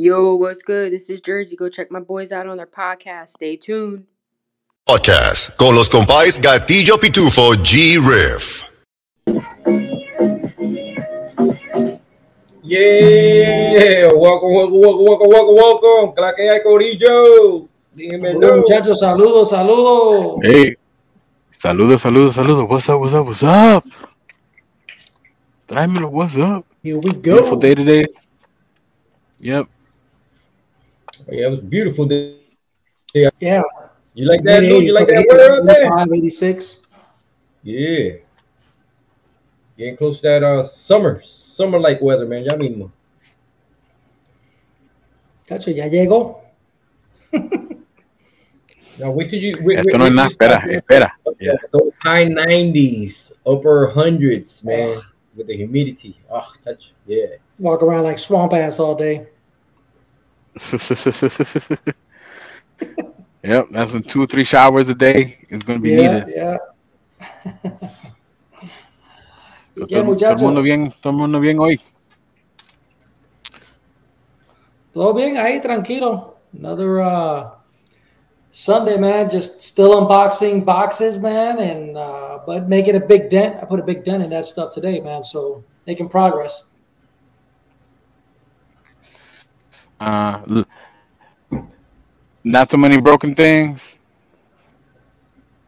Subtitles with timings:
[0.00, 0.92] Yo, what's good?
[0.92, 1.56] This is Jersey.
[1.56, 3.30] Go check my boys out on their podcast.
[3.30, 4.06] Stay tuned.
[4.86, 8.62] Podcast con los compais Gatillo Pitufo G Riff.
[12.62, 16.14] Yeah, welcome, welcome, welcome, welcome, welcome, welcome.
[16.14, 17.66] Claro que hay Corillo.
[17.96, 18.58] Dímelo.
[18.58, 20.38] Muchachos, saludos, saludos.
[20.44, 20.76] Hey,
[21.50, 22.68] saludos, saludos, saludos.
[22.68, 23.84] What's up, what's up, what's up?
[25.66, 26.64] Tráemelo, what's up?
[26.84, 27.20] Here we go.
[27.20, 28.06] Beautiful day today.
[29.40, 29.66] Yep.
[31.30, 32.06] Yeah, it was beautiful.
[32.06, 32.34] day.
[33.14, 33.62] Yeah.
[34.14, 34.84] You like that, dude?
[34.84, 36.14] You like that weather out there?
[36.14, 36.78] 86.
[37.62, 38.16] Yeah.
[39.76, 42.44] Getting close to that uh summer, summer like weather, man.
[42.44, 42.90] Ya mismo.
[45.46, 46.40] Cacho, ya llegó.
[49.00, 49.56] Now wait till you.
[49.62, 50.60] Wait, Esto wait, no es wait nada.
[50.60, 51.36] till you Espera, espera.
[51.38, 51.54] Yeah.
[51.70, 54.98] Those high 90s, upper hundreds, man,
[55.36, 56.18] with the humidity.
[56.28, 56.92] Oh, touch.
[57.06, 57.38] Yeah.
[57.60, 59.28] Walk around like swamp ass all day.
[63.42, 66.24] yep, that's when two or three showers a day is going to be Yeah, needed.
[66.28, 66.56] yeah.
[69.76, 71.80] So, Yeah, todo, todo el mundo bien, todo el mundo bien hoy.
[74.92, 76.34] Todo bien ahí, tranquilo.
[76.52, 77.50] Another uh,
[78.50, 79.30] Sunday, man.
[79.30, 83.62] Just still unboxing boxes, man, and uh, but making a big dent.
[83.62, 85.22] I put a big dent in that stuff today, man.
[85.22, 86.64] So making progress.
[90.00, 90.64] Uh,
[92.44, 93.96] not so many broken things.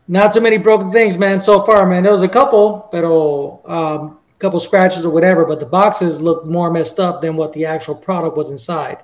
[0.09, 2.03] Not too many broken things, man, so far, man.
[2.03, 6.71] There was a couple, pero um, couple scratches or whatever, but the boxes look more
[6.71, 9.03] messed up than what the actual product was inside.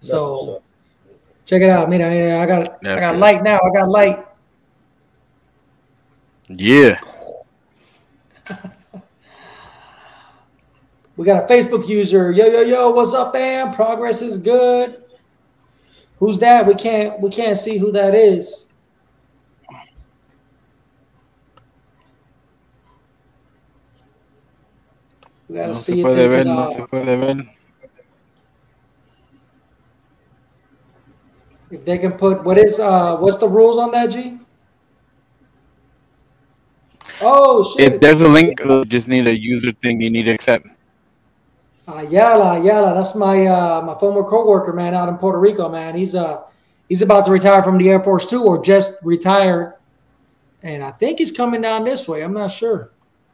[0.00, 0.62] So
[1.46, 1.88] check it out.
[1.88, 3.20] Mira, mira, I got I got good.
[3.20, 3.58] light now.
[3.62, 4.26] I got light.
[6.48, 6.98] Yeah.
[11.16, 12.32] We got a Facebook user.
[12.32, 13.72] Yo, yo, yo, what's up, man?
[13.72, 14.96] Progress is good.
[16.18, 16.66] Who's that?
[16.66, 18.72] We can't we can't see who that is.
[25.48, 27.36] We gotta No see se if puede they ver, can, no uh, se puede ver.
[31.70, 34.38] if they can put what is uh what's the rules on that, G?
[37.20, 37.94] Oh shit.
[37.94, 40.66] If there's a link, you just need a user thing you need to accept.
[41.86, 45.94] Ayala, Ayala, that's my uh, my former coworker, man, out in Puerto Rico, man.
[45.94, 46.42] He's uh
[46.88, 49.74] he's about to retire from the Air Force too, or just retired,
[50.62, 52.22] and I think he's coming down this way.
[52.22, 52.90] I'm not sure.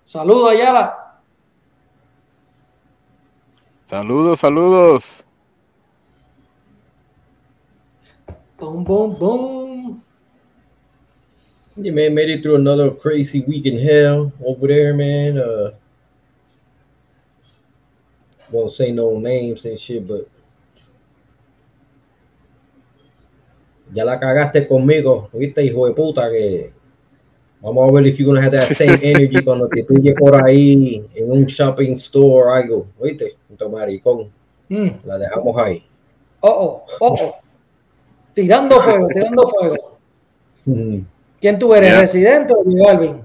[0.09, 0.97] Salud, Ayala.
[3.87, 5.22] Saludos, saludos.
[8.56, 10.03] Boom, boom, boom.
[11.77, 15.38] Yeah, man, made it through another crazy week in hell over there, man.
[15.38, 15.71] Uh,
[18.53, 20.27] won't say no names and shit, but
[23.93, 26.72] ya la cagaste conmigo, viste, hijo de puta, que
[27.61, 31.05] vamos a ver if you're gonna have that same energy cuando te pille por ahí
[31.15, 34.31] en un shopping store o algo, viste, puta maricón,
[34.69, 35.00] Hmm.
[35.05, 35.84] la dejamos ahí.
[36.43, 37.34] Oh, oh, oh, oh.
[38.34, 39.99] Tirando fuego, tirando fuego.
[40.65, 40.99] Mm.
[41.41, 42.00] ¿Quién tú eres, Yeah.
[42.03, 43.21] residente o J Balvin?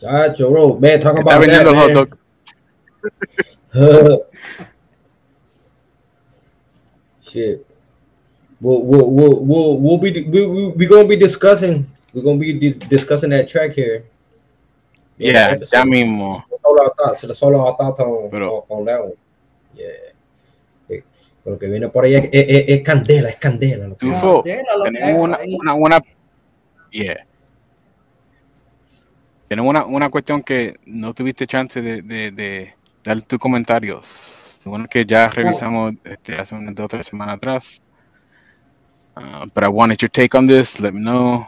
[0.00, 2.18] Chacho, bro, man, talk Está about vendiendo el hot dog.
[7.22, 7.66] Shit.
[8.60, 12.52] We'll, we'll, we'll, we'll, we'll be we, we, we gonna be discussing we're gonna be
[12.54, 14.04] di- discussing that track here.
[15.18, 16.44] Yeah, ya mismo.
[17.14, 19.14] Solo solo hasta con, Pero- con, con Leo.
[19.74, 20.14] Yeah.
[20.88, 21.02] Sí.
[21.44, 23.88] Lo que viene por ahí es, es- es- es candela, es candela.
[23.88, 26.02] lo que- Tufo, tenemos una, una, una,
[26.90, 27.26] yeah.
[29.48, 34.60] Tenemos una, una cuestión que no tuviste chance de, de, de dar tus comentarios.
[34.64, 37.82] Bueno, que ya revisamos este, hace unas dos o tres semanas atrás.
[39.16, 40.80] Uh, but I wanted your take on this.
[40.80, 41.46] Let me know.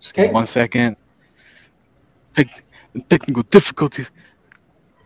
[0.00, 0.30] Just Okay.
[0.30, 0.96] one second.
[2.34, 2.64] Tec-
[3.08, 4.12] technical difficulties.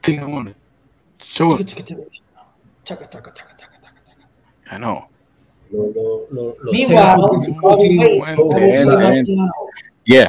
[0.02, 0.54] Thing I want to
[1.24, 1.66] show it.
[1.68, 1.84] Chaca,
[3.08, 4.74] chaca, chaca, chaca, chaca.
[4.74, 5.06] I know.
[5.70, 7.20] lo- lo- lo- los Meanwhile,
[10.06, 10.28] Yeah.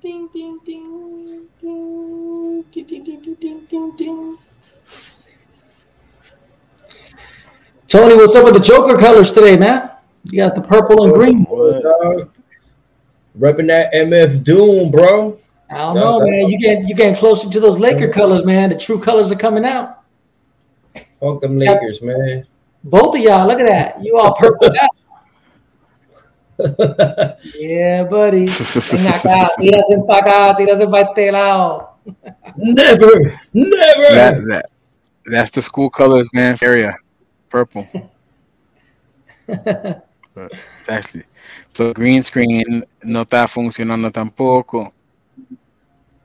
[0.00, 1.48] Ding, ding, ding,
[2.72, 4.38] ding, ding, ding, ding, ding, ding, ding, ding.
[7.88, 9.90] Tony, what's up with the Joker colors today, man?
[10.24, 11.44] You got the purple and green.
[11.44, 12.30] What?
[13.38, 15.38] Repping that MF Doom, bro.
[15.70, 16.48] I don't No, know, man.
[16.48, 18.70] You get you getting closer to those Laker colors, man.
[18.70, 20.02] The true colors are coming out.
[21.20, 22.46] Fuck them Lakers, man.
[22.82, 24.04] Both of y'all, look at that.
[24.04, 24.90] You all purple out.
[27.58, 28.44] Yeah, buddy.
[28.44, 31.89] Ven acá, tírase para acá, tírase para este lado.
[32.56, 34.14] Never, never.
[34.14, 34.70] That, that,
[35.26, 36.56] That's the school colors, man.
[36.62, 36.96] Area,
[37.48, 37.86] purple.
[40.88, 41.24] Actually,
[41.72, 44.92] so green screen no está funcionando tampoco.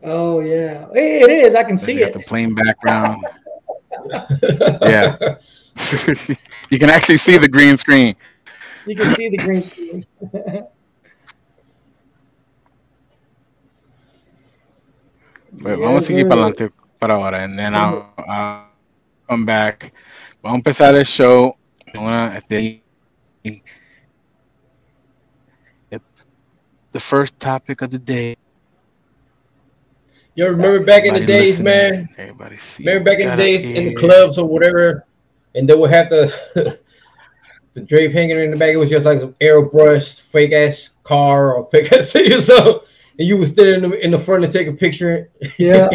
[0.03, 1.55] oh yeah, it is.
[1.55, 2.13] I can see it.
[2.13, 3.25] the plain background.
[4.81, 5.17] Yeah.
[6.69, 8.15] you can actually see the green screen.
[8.85, 10.05] You can see the green screen.
[15.61, 16.69] Pues vamos a seguir para adelante
[16.99, 17.43] para ahora.
[17.43, 18.67] And then I'll, I'll
[19.27, 19.93] come back.
[20.41, 21.55] Vamos a empezar el show.
[21.97, 22.83] Una, este,
[26.95, 28.37] the first topic of the day.
[30.35, 32.07] You remember back in the days, man?
[32.17, 32.85] Everybody see.
[32.85, 35.05] Remember back in the days got in the clubs or whatever,
[35.55, 36.79] and they would have the
[37.73, 38.69] the drape hanging in the back.
[38.69, 42.79] It was just like some airbrushed fake ass car or fake ass city or something,
[43.17, 45.29] and you were stand in the in the front and take a picture.
[45.57, 45.87] Yeah,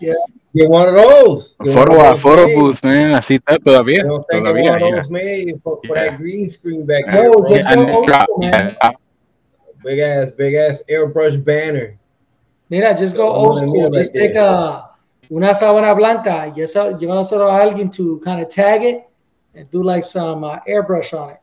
[0.00, 0.14] Yeah.
[0.54, 1.54] Get one of those.
[1.62, 2.54] Get Photo, of those photo made.
[2.56, 3.12] booths, man.
[3.12, 3.98] Así está todavía.
[3.98, 4.44] You know I'm saying?
[4.44, 4.94] Get Todavía, one of yeah.
[4.96, 6.10] those made for, for Yeah.
[6.10, 7.24] that green screen back Uh, there.
[7.28, 7.46] No, bro.
[7.54, 8.76] just and go old drop, school, man.
[8.82, 8.90] yeah.
[9.84, 11.96] Big ass, big ass airbrush banner.
[12.68, 13.74] Mira, just go old school.
[13.90, 14.90] mía Just right take a
[15.30, 19.04] una sábana blanca y esa, llévanoselo a alguien to kind of tag it
[19.54, 21.40] and do like some uh, airbrush on it.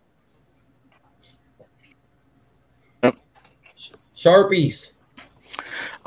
[4.15, 4.91] Sharpies.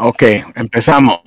[0.02, 0.22] Ok,
[0.54, 1.20] empezamos.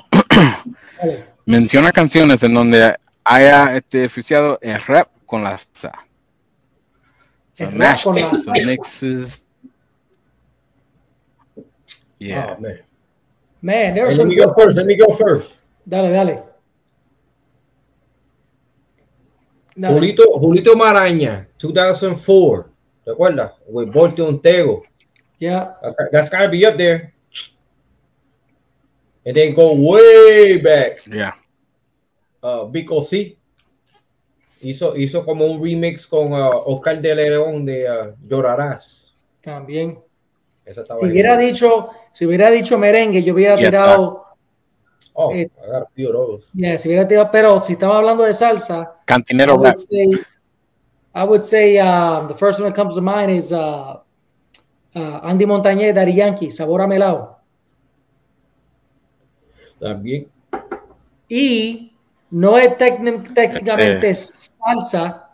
[1.46, 5.60] Menciona canciones en donde haya este, oficiado el rap con la
[8.66, 9.46] mixes.
[12.18, 12.56] Yeah.
[12.58, 12.80] Oh man.
[13.62, 14.76] Man, there was let some me go first.
[14.76, 15.60] Let me go first.
[15.86, 16.44] Dale, dale.
[19.76, 19.94] Dale.
[19.94, 22.70] Julito, Julito Maraña, 2004.
[23.06, 23.52] ¿Te acuerdas?
[23.68, 24.84] With Bolte Ontego.
[25.40, 27.13] Yeah, That's- That's gotta be up there.
[29.26, 31.00] And then go way back.
[31.08, 31.34] Yeah.
[32.42, 33.38] Uh, Vico C.
[34.62, 39.12] Hizo, hizo como un remix con uh, Oscar de León de uh, Llorarás.
[39.42, 40.00] también.
[40.66, 41.12] Esa estaba Si ahí.
[41.12, 44.22] hubiera dicho, si hubiera dicho merengue, yo hubiera tirado,
[45.16, 46.48] Oh, eh, I got a few of those.
[46.54, 49.78] yeah, si hubiera tirado, pero si estamos hablando de salsa, I Cantinero would rap.
[49.78, 50.08] say,
[51.14, 53.98] I would say um, the first one that comes to mind is uh,
[54.96, 57.33] uh, Andy Montañez, Daddy Yankee, Sabor a Melao.
[59.84, 60.28] También.
[61.28, 61.94] Y
[62.32, 65.30] no es técnic- técnicamente salsa,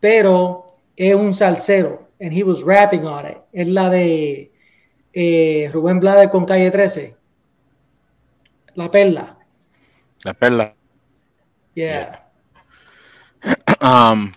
[0.00, 2.08] pero es un salsero.
[2.20, 3.38] And he was rapping on it.
[3.52, 4.50] Es la de
[5.12, 7.14] eh, Rubén Blades con Calle 13.
[8.74, 9.38] La Perla.
[10.24, 10.74] La perla.
[11.74, 12.22] Yeah.
[13.80, 14.32] Um,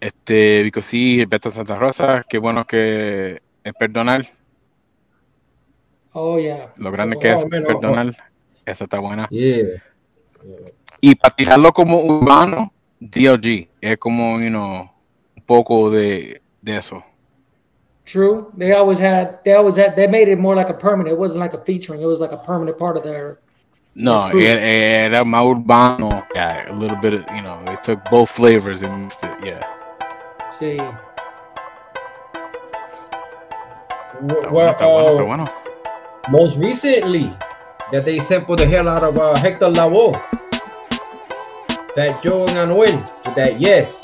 [0.00, 2.22] este, Vico sí, Beto Santa Rosa.
[2.28, 4.26] Qué bueno que es perdonar.
[6.14, 6.72] Oh, yeah.
[6.78, 8.16] Lo grande So, que es Oh, man, oh, perdonar.
[8.64, 9.28] Esa está buena.
[9.30, 9.82] Yeah.
[11.00, 13.68] Y para tirarlo como urbano, DLG.
[13.80, 14.90] Es como, you know,
[15.36, 17.02] un poco de, de eso.
[18.06, 18.46] True.
[18.56, 21.12] They always had, they always had, they made it more like a permanent.
[21.12, 22.00] It wasn't like a featuring.
[22.00, 23.38] It was like a permanent part of their,
[23.96, 24.40] No, True.
[24.40, 26.24] era, era más urbano.
[26.34, 29.30] Yeah, a little bit of, you know, they took both flavors and mixed it.
[29.44, 29.60] Yeah.
[30.58, 30.76] sí.
[34.20, 35.44] Está bueno, Well, está bueno, está bueno.
[36.30, 37.32] Most recently,
[37.92, 40.12] that they sampled the hell out of uh, Hector Lavoe.
[41.96, 44.00] That Joe and Anuel with that yes.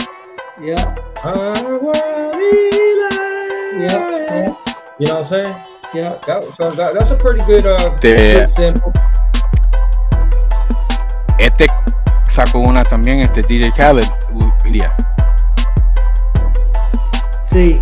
[0.60, 0.94] Yeah.
[1.24, 1.92] Agua
[3.74, 3.90] Yeah.
[3.90, 4.56] Yeah.
[4.98, 5.56] You know what I'm saying?
[5.94, 6.18] Yeah.
[6.26, 8.14] That, so that, that's a pretty good, uh, Yeah.
[8.40, 8.92] good sample.
[11.38, 11.66] Este
[12.28, 14.06] sacó una también, este DJ Khaled.
[14.70, 14.94] Yeah.
[17.48, 17.80] See.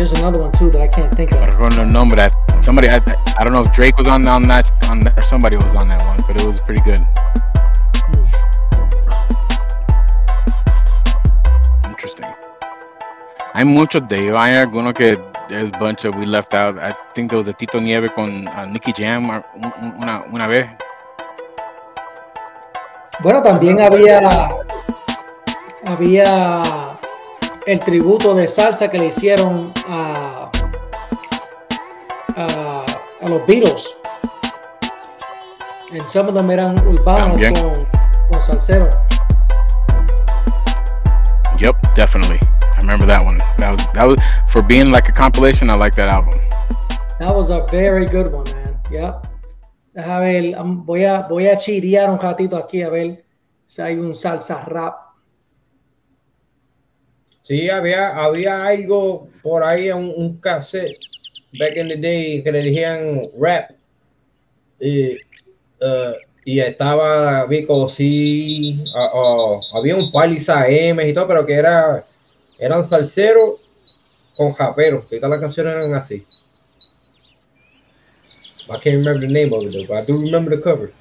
[0.00, 1.48] There's another one too that I can't think No of.
[1.50, 2.22] recuerdo el nombre.
[2.22, 2.30] I-
[2.62, 2.96] Somebody, I,
[3.38, 5.88] I don't know if Drake was on on that, on that, or somebody was on
[5.88, 7.04] that one, but it was pretty good.
[11.84, 12.26] Interesting.
[13.54, 14.40] Hay muchos de ellos.
[14.40, 16.78] Hay algunos que there's a bunch of we left out.
[16.78, 19.42] I think there was a Tito Nieve con uh, Nicky Jam un-
[20.00, 20.66] una, una vez.
[23.22, 24.20] Bueno, también había
[25.84, 26.62] había
[27.66, 30.50] el tributo de salsa que le hicieron a,
[32.36, 32.86] a,
[33.22, 33.86] a los Beatles.
[35.92, 37.54] And some of them eran urbanos También.
[37.54, 37.86] con,
[38.30, 38.88] con salsero.
[41.58, 42.38] Yep, definitely.
[42.40, 43.38] I remember that one.
[43.58, 45.68] That was that was for being like a compilation.
[45.68, 46.38] I like that album.
[47.18, 48.78] That was a very good one, man.
[48.90, 49.26] Yep.
[49.94, 53.24] Deja ver, um, voy a voy a chiriar un ratito aquí a ver
[53.66, 55.09] si hay un salsa rap.
[57.50, 60.96] Sí, había, había algo por ahí, un, un cassette
[61.58, 63.72] back in the day que le decían rap.
[64.78, 65.18] Eh,
[65.80, 66.14] uh,
[66.44, 72.06] y estaba Vico sí, ah, oh, había un de M y todo, pero que era
[72.56, 73.80] eran salseros
[74.36, 76.24] con japeros, todas las canciones eran así.
[78.68, 80.92] I can't remember the name of it, but I do remember the cover.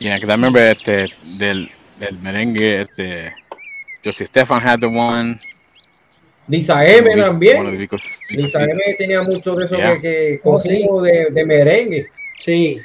[0.00, 3.32] Because I remember este, del, del merengue, este,
[4.04, 5.40] Josie Stefan had the one.
[6.46, 7.70] Lisa M One of también.
[7.70, 8.70] the Vicos- Lisa sí.
[8.70, 9.94] M tenía mucho de eso Yeah.
[9.94, 10.68] que, que Oh, sí.
[10.68, 12.10] consigo de, de merengue.
[12.38, 12.80] Sí.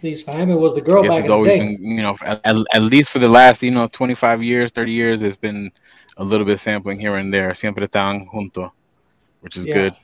[0.00, 1.58] Lisa Jaime was the girl I back it's in the always day.
[1.58, 4.92] been, you know, at, at, at least for the last, you know, 25 years, 30
[4.92, 5.72] years, it's been
[6.18, 7.52] a little bit sampling here and there.
[7.54, 8.70] Siempre están juntos,
[9.40, 9.74] which is Yeah.
[9.90, 9.94] good.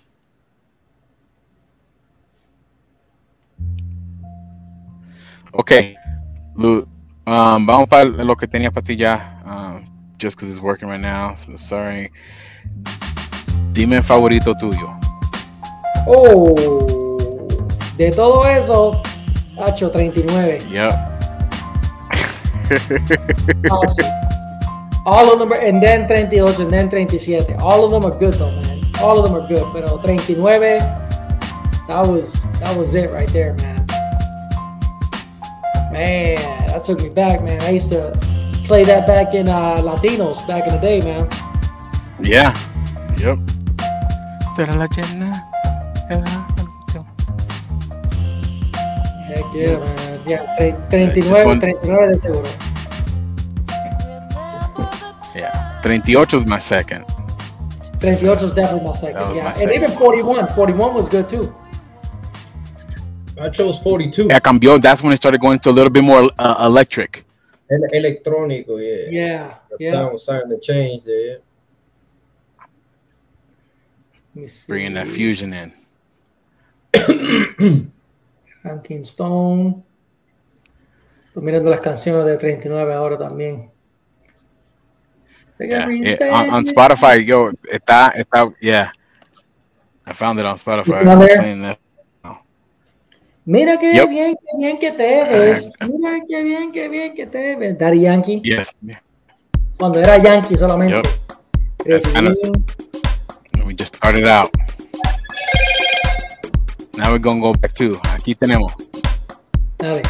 [5.54, 6.07] Okay, Lu,
[6.58, 9.84] um, vamos para lo que tenía para ti ya, um,
[10.18, 12.10] just because it's working right now, so sorry.
[13.72, 14.98] Dime el favorito tuyo.
[16.06, 16.54] Oh,
[17.96, 19.00] de todo eso,
[19.56, 20.58] Hacho 39.
[20.70, 20.92] Yep.
[23.70, 24.04] Awesome.
[25.06, 27.56] All of them are, and then 38 and then 37.
[27.60, 28.90] All of them are good though, man.
[29.00, 29.64] All of them are good.
[29.72, 30.60] Pero 39,
[31.88, 33.77] that was that was it right there, man.
[35.92, 37.60] Man, that took me back, man.
[37.62, 38.16] I used to
[38.64, 41.28] play that back in uh, Latinos back in the day, man.
[42.20, 42.54] Yeah.
[43.18, 43.38] Yep.
[44.56, 45.44] Pero la llena,
[49.28, 49.78] Heck yeah, Yeah.
[49.78, 50.20] man.
[50.26, 52.44] Yeah, 39, 39 de seguro.
[55.34, 55.80] Yeah.
[55.82, 57.04] 38 is my second.
[58.00, 59.20] 38 was definitely my second.
[59.20, 59.74] was Yeah, my and second.
[59.74, 60.48] even 41.
[60.48, 61.54] 41 was good too.
[63.40, 64.28] I chose 42.
[64.28, 64.80] Yeah, cambió.
[64.80, 67.24] That's when it started going to a little bit more uh, electric.
[67.70, 69.10] El electrónico, yeah.
[69.10, 69.92] Yeah, The yeah.
[69.92, 71.40] sound was starting to change there.
[74.34, 74.66] Let me see.
[74.72, 75.72] bringing that fusion in.
[78.64, 79.84] Ranking Stone.
[81.28, 83.70] Estoy mirando las canciones de 39 ahora también.
[85.60, 88.92] Yeah, it- on, on Spotify, yo, está, está, yeah.
[90.06, 91.02] I found it on Spotify.
[91.02, 91.78] It's on there?
[93.48, 94.08] Mira qué Yep.
[94.10, 95.72] bien, qué bien que te ves.
[95.88, 97.78] Mira qué bien, qué bien que te ves.
[97.78, 98.42] Daddy Yankee.
[98.44, 98.76] Yes.
[99.78, 100.96] Cuando era Yankee solamente.
[100.96, 101.06] Yep.
[101.86, 103.66] That's kinda- Green.
[103.66, 104.50] We just started out.
[106.98, 107.98] Now we're gonna go back to.
[108.14, 108.70] Aquí tenemos.
[109.78, 110.02] Dale.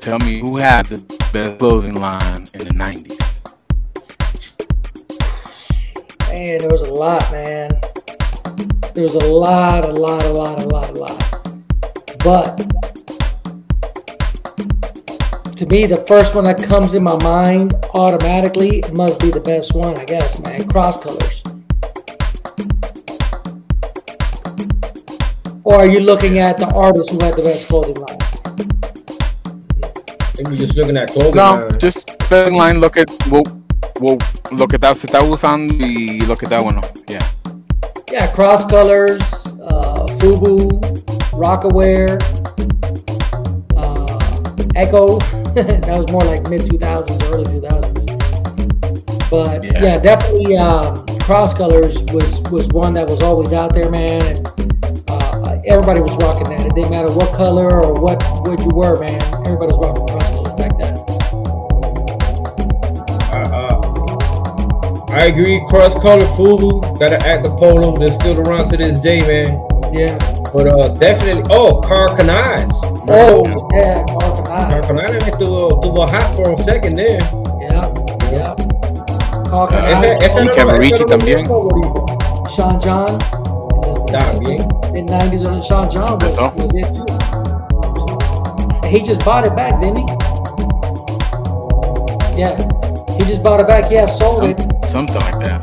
[0.00, 0.98] Tell me who had the
[1.32, 3.33] best clothing line in the 90s.
[6.34, 7.70] Man, there was a lot, man.
[8.92, 11.18] There was a lot, a lot, a lot, a lot, a lot.
[12.24, 12.56] But
[15.56, 19.76] to me, the first one that comes in my mind automatically must be the best
[19.76, 20.68] one, I guess, man.
[20.68, 21.44] Cross colors.
[25.62, 28.18] Or are you looking at the artist who had the best clothing line?
[30.42, 31.36] Maybe just looking at clothing.
[31.36, 31.78] No, line.
[31.78, 32.80] just clothing line.
[32.80, 33.44] Look at well,
[34.04, 34.18] well,
[34.52, 36.82] lo que está, se está usando y lo que está bueno.
[37.08, 37.26] Yeah.
[38.12, 39.18] Yeah, cross colors,
[39.62, 40.68] uh, Fubu,
[41.32, 42.18] Rocawear,
[43.76, 44.18] uh,
[44.76, 45.18] Ecko.
[45.54, 49.30] that was more like mid 2000s, early 2000s.
[49.30, 49.98] But yeah, Yeah.
[49.98, 54.20] definitely um, cross colors was was one that was always out there, man.
[54.22, 54.46] And
[55.08, 56.66] uh, everybody was rocking that.
[56.66, 59.20] It didn't matter what color or what what you were, man.
[59.46, 60.13] Everybody was rocking
[65.14, 65.64] I agree.
[65.68, 66.80] Cross color Fubu.
[66.98, 67.96] Gotta act the polo.
[67.96, 69.60] They're still around to this day, man.
[69.92, 70.18] Yeah.
[70.52, 71.42] But uh, definitely.
[71.50, 72.72] Oh, Car Kani's.
[73.08, 73.44] Oh
[73.74, 75.06] yeah, Karl Car Kani.
[75.06, 77.20] Kani's estuvo, estuvo hot for a second there.
[77.60, 77.92] Yeah,
[78.32, 78.54] yeah.
[79.50, 79.92] Karl Uh, Kani.
[79.92, 81.46] Ese, ese Sí, no, Cavaricci ese no también.
[81.46, 82.06] fue mi favorito.
[82.54, 83.18] Sean John.
[84.08, 84.60] También.
[84.96, 87.04] In the 90s on Sean John was, was it too.
[88.82, 90.06] And he just bought it back, didn't he?
[92.38, 92.56] Yeah.
[93.16, 93.86] He just bought it back.
[93.88, 94.73] He has sold Some, it.
[94.88, 95.60] Something like that.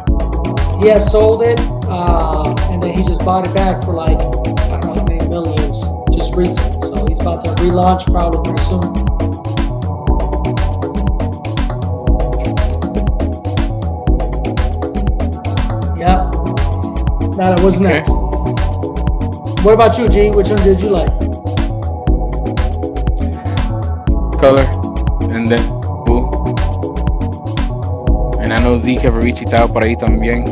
[0.82, 1.60] He has sold it.
[1.88, 5.28] Uh, and then he just bought it back for like, I don't know how many
[5.28, 5.82] millions
[6.16, 6.82] just recently.
[6.90, 8.82] So he's about to relaunch probably pretty soon.
[15.98, 16.30] Yeah.
[17.38, 17.84] Now that was Okay.
[17.84, 18.10] next.
[19.64, 20.32] What about you, G?
[20.32, 21.10] Which one did you like?
[24.42, 24.66] Color,
[28.82, 28.98] Z.
[29.02, 30.46] Cavaricci estaba por ahí también.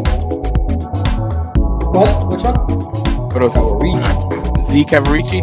[1.91, 2.27] What?
[2.31, 3.29] Which one?
[3.33, 4.85] Pero Z.
[4.89, 5.41] Cavaricci.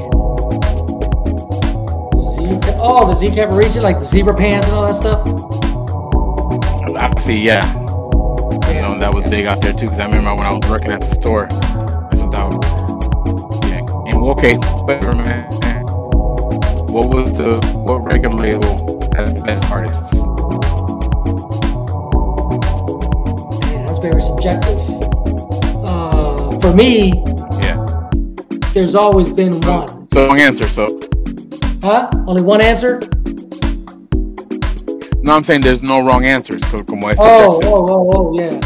[2.17, 5.27] Z- oh, the Z Cavaricci, like the zebra pants and all that stuff.
[6.97, 7.65] I see, yeah.
[8.63, 9.87] Yeah, You know, that was big out there too.
[9.87, 13.69] Because I remember when I was working at the store, that's what that was.
[13.69, 13.81] Yeah.
[14.07, 15.43] And okay, whatever, man.
[16.89, 18.73] What was the what record label
[19.17, 20.16] has the best artists?
[24.47, 24.81] Subjective.
[25.85, 27.13] Uh, for me,
[27.61, 27.85] Yeah.
[28.73, 30.09] there's always been one.
[30.13, 30.69] So wrong answer.
[30.69, 31.01] So
[31.83, 32.09] Huh?
[32.27, 33.01] Only one answer?
[35.23, 36.63] no, I'm saying there's no wrong answers.
[36.73, 36.85] Oh,
[37.19, 38.61] oh, oh, oh, yeah.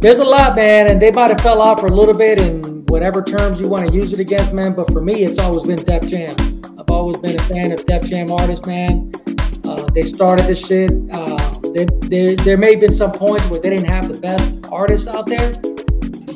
[0.00, 2.84] There's a lot, man, and they might have fell off for a little bit in
[2.88, 4.74] whatever terms you want to use it against, man.
[4.74, 6.34] But for me, it's always been Def Jam.
[6.78, 9.12] I've always been a fan of Def Jam artists, man.
[9.64, 10.90] Uh, they started this shit.
[11.12, 11.31] Uh,
[11.74, 15.06] they, they, there may have been some points where they didn't have the best artists
[15.06, 15.52] out there,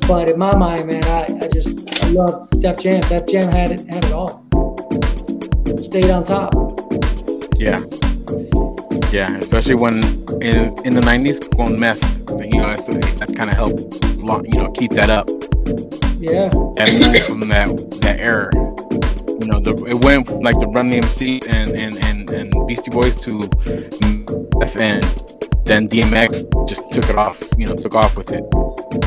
[0.07, 1.69] but in my mind, man, I, I just
[2.03, 3.01] I love Def Jam.
[3.03, 4.45] Def Jam had it had it all.
[5.83, 6.55] Stayed on top.
[7.57, 7.83] Yeah.
[9.13, 10.03] Yeah, especially when
[10.43, 12.03] in in the '90s, going meth,
[12.43, 15.29] you know, that's, that kind of helped, you know, keep that up.
[16.19, 17.69] Yeah, and moving from that
[18.03, 18.51] that era.
[19.39, 22.16] You know, the, it went from, like the Run DMC and and and
[22.67, 23.41] Beastie Boys to
[24.61, 25.03] FN.
[25.65, 27.43] then DMX just took it off.
[27.57, 28.45] You know, took off with it.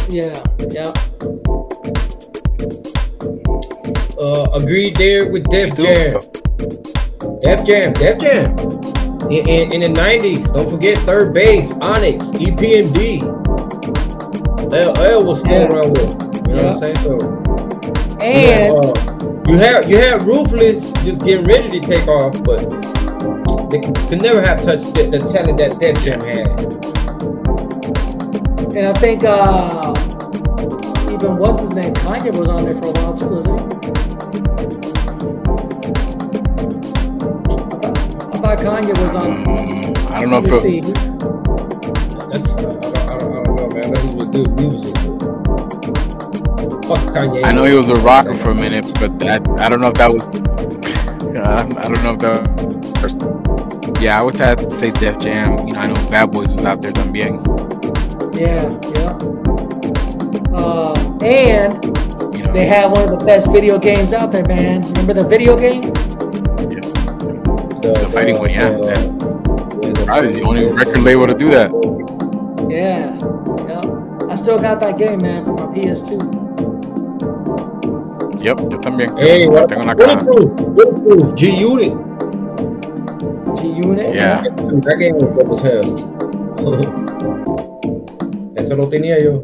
[0.09, 0.91] yeah, yeah.
[4.19, 6.19] Uh, agreed there with Def Jam.
[7.41, 8.45] Def Jam, Def Jam.
[9.31, 13.21] In, in, in the 90s, don't forget 3rd Bass, Onyx, EPMD.
[14.71, 15.67] LL was still Yeah.
[15.67, 16.47] around with.
[16.47, 16.97] You know what I'm saying?
[16.97, 22.61] So And uh, you have you have Ruthless just getting ready to take off, but
[23.69, 26.47] they could could never have touched the, the talent that Def Jam had.
[28.75, 29.93] And I think uh,
[31.13, 33.65] even what's his name, Kanye was on there for a while too, wasn't he?
[38.25, 39.43] I thought, I Kanye was on.
[39.43, 40.81] Mm, I don't know if it, see.
[42.29, 43.85] That's I don't, I don't, I don't know, man.
[43.85, 44.95] I know he was good music.
[46.87, 47.45] Fuck Kanye.
[47.45, 49.95] I know he was a rocker for a minute, but that I don't know if
[49.95, 50.23] that was.
[51.37, 53.03] I don't know if that.
[53.03, 53.38] Was,
[53.99, 55.67] yeah, I would have to say Def Jam.
[55.67, 57.39] You know, I know Bad Boys is out there también.
[58.37, 59.17] Yeah, yeah.
[60.55, 61.73] Uh, and
[62.35, 64.81] You know, they had one of the best video games out there, man.
[64.93, 65.81] Remember the video game?
[67.81, 68.69] the, the fighting one, yeah.
[68.69, 71.71] the- yeah, the- probably the only record label to do that.
[72.69, 73.17] Yeah,
[73.67, 74.29] yeah.
[74.31, 76.19] I still got that game, man, for my PS2.
[78.41, 79.17] Yep, yo también.
[79.17, 80.23] Hey, Lo what, tengo en la caja.
[80.23, 81.93] Bulletproof, Bulletproof, G Unit.
[83.61, 84.13] G Unit.
[84.13, 84.41] Yeah.
[84.41, 85.89] That game was dope as hell.
[88.57, 89.41] Eso lo tenía yo.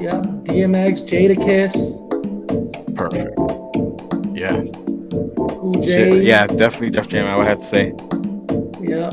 [0.00, 0.20] Yeah.
[0.44, 1.74] DMX, Jadakiss,
[2.94, 3.38] Perfect.
[4.34, 4.62] Yeah.
[5.60, 5.86] Cool J.
[6.10, 6.24] Shit.
[6.24, 7.26] Yeah, definitely Def Jam.
[7.26, 7.92] I would have to say.
[8.80, 9.10] Yeah.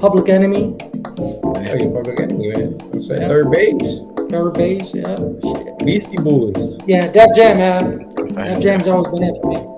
[0.00, 0.76] Public Enemy,
[1.18, 2.78] Oh, you public enemy, man.
[2.94, 3.28] I said Yeah.
[3.28, 3.86] 3rd Bass.
[4.30, 4.94] 3rd Bass.
[4.94, 5.16] Yeah.
[5.16, 5.78] Shit.
[5.84, 6.78] Beastie Boys.
[6.86, 8.08] Yeah, Def Jam, man.
[8.34, 9.75] Def Jam's always been it for me.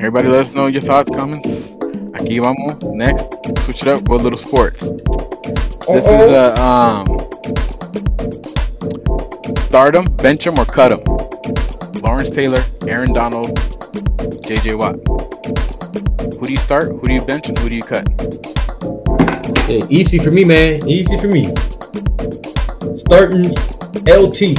[0.00, 1.74] Everybody, let us know your thoughts, comments.
[2.14, 2.82] Aquí vamos.
[2.94, 3.28] Next,
[3.60, 4.80] switch it up with little sports.
[5.86, 7.04] This is a um,
[9.68, 11.04] stardom, bench 'em or cut 'em.
[12.02, 13.58] Lawrence Taylor, Aaron Donald,
[14.46, 14.74] J.J.
[14.74, 14.96] Watt.
[16.38, 16.92] Who do you start?
[16.92, 17.48] Who do you bench?
[17.48, 18.08] And who do you cut?
[19.68, 20.88] Yeah, easy for me, man.
[20.88, 21.52] Easy for me.
[22.94, 23.50] Starting
[24.08, 24.56] LT.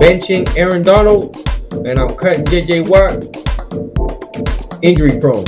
[0.00, 1.39] Benching Aaron Donald.
[1.86, 3.24] And I'm cutting JJ Watt.
[4.82, 5.44] Injury prone.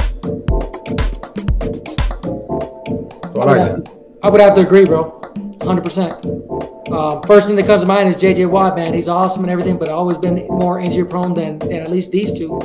[3.34, 3.92] So I I would, like have, that.
[4.22, 5.20] I would have to agree, bro.
[5.58, 6.90] 100%.
[6.90, 8.94] Uh, first thing that comes to mind is JJ Watt, man.
[8.94, 12.32] He's awesome and everything, but always been more injury prone than, than at least these
[12.32, 12.60] two.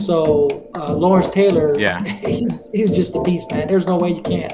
[0.00, 2.02] So uh, Lawrence Taylor, Yeah.
[2.04, 3.68] he's, he was just a beast, man.
[3.68, 4.52] There's no way you can't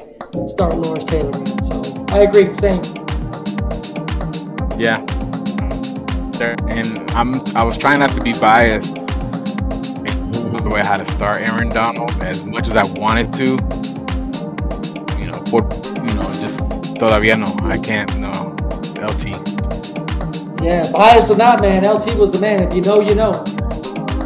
[0.48, 1.64] start Lawrence Taylor, man.
[1.64, 2.52] So I agree.
[2.54, 2.82] Same.
[4.78, 5.04] Yeah.
[6.42, 8.96] There- And I'm I was trying not to be biased
[10.66, 13.48] the way how to start Aaron Donald as much as I wanted to.
[15.20, 15.62] You know, por,
[16.06, 16.58] you know, just
[16.98, 17.50] todavía no.
[17.74, 18.32] I can't no.
[18.98, 19.24] LT.
[20.64, 21.84] Yeah, biased or not, man.
[21.84, 22.60] LT was the man.
[22.64, 23.32] If you know, you know.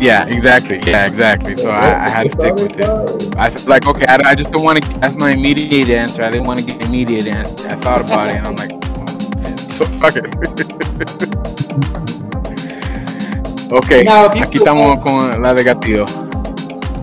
[0.00, 0.80] Yeah, exactly.
[0.86, 1.54] Yeah, exactly.
[1.58, 3.36] So I, I had to stick with it.
[3.36, 4.88] I felt like okay, I, I just don't want to.
[5.00, 6.22] That's my immediate answer.
[6.22, 7.68] I didn't want to get immediate answer.
[7.68, 8.72] I thought about it and I'm like,
[9.76, 11.52] so fuck it.
[13.72, 16.04] okay, Now, if you- aquí estamos con la de Gatillo.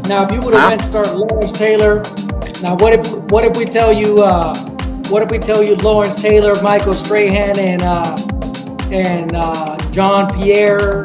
[0.07, 0.69] Now, if you would have Huh?
[0.71, 2.01] went start Lawrence Taylor,
[2.62, 4.53] now what if what if we tell you uh,
[5.09, 8.15] what if we tell you Lawrence Taylor, Michael Strahan, and uh,
[8.91, 11.03] and uh, John Pierre,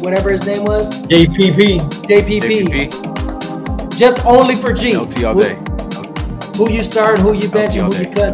[0.00, 1.80] whatever his name was, JPP.
[2.08, 2.40] JPP.
[2.68, 3.96] JPP.
[3.96, 4.96] just only for G.
[4.96, 5.56] LT all Who- day.
[6.56, 8.10] Who you start, who you bench, and all who you day.
[8.12, 8.32] cut.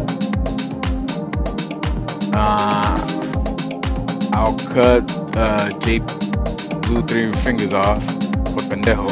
[2.33, 2.86] Uh,
[4.37, 7.99] I'll cut uh, J Blue three fingers off
[8.45, 9.09] por pendejo.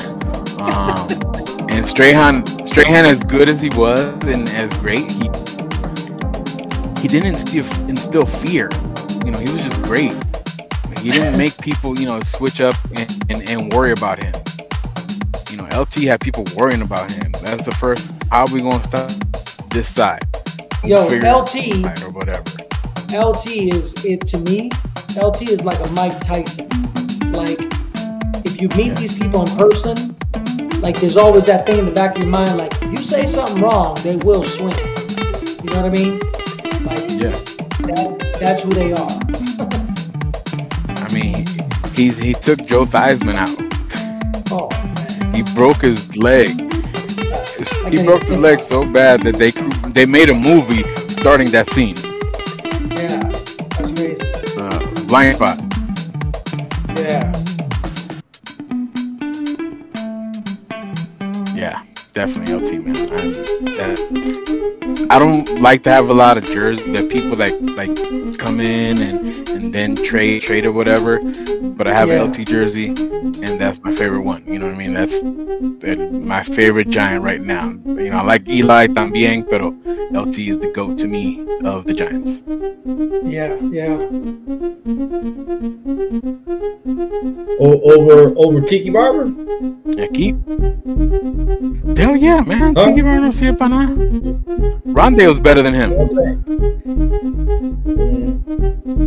[0.62, 5.28] Um, and Strahan, Strahan, as good as he was and as great, he
[7.02, 8.70] he didn't instill instill fear.
[9.26, 10.14] You know, he was just great.
[11.02, 14.34] He didn't make people, you know, switch up and, and, and worry about him.
[15.50, 17.32] You know, LT had people worrying about him.
[17.42, 18.08] That's the first.
[18.30, 19.10] How we gonna stop
[19.72, 20.24] this side?
[20.84, 22.44] Yo, LT or whatever.
[23.12, 24.70] LT is it to me.
[25.18, 26.68] LT is like a Mike Tyson.
[27.32, 27.60] Like
[28.46, 30.16] if you meet these people in person,
[30.82, 33.26] like there's always that thing in the back of your mind, like if you say
[33.26, 34.76] something wrong, they will swing.
[35.64, 36.20] You know what I mean?
[36.86, 37.32] Like Yeah.
[37.88, 39.10] that, that's who they are.
[40.98, 41.46] I mean,
[41.96, 43.56] he he took Joe Theismann out.
[44.52, 44.70] Oh,
[45.34, 46.50] He broke his leg.
[47.90, 49.52] He broke the leg so bad that they
[49.92, 51.96] they made a movie starting that scene.
[55.08, 55.60] Blind spot.
[56.96, 57.32] Yeah,
[61.56, 62.98] Yeah, definitely LT man.
[62.98, 63.32] I,
[63.76, 67.96] that, I don't like to have a lot of jerseys that people like like
[68.38, 71.20] come in and and then trade trade or whatever.
[71.78, 72.24] But I have Yeah.
[72.24, 74.44] an LT jersey, and that's my favorite one.
[74.48, 74.94] You know what I mean?
[74.94, 77.70] That's that, my favorite Giant right now.
[77.86, 79.76] You know, I like Eli también, pero
[80.12, 82.44] LT is the goat to me of the Giants.
[83.26, 83.98] yeah, yeah.
[87.60, 89.28] O- over over Tiki Barber.
[89.86, 90.36] Yeah, keep.
[91.98, 92.76] Hell yeah, man.
[92.76, 92.86] Huh?
[92.86, 93.94] Tiki Barber no sirve para nada.
[94.96, 95.92] Rondale's better than him.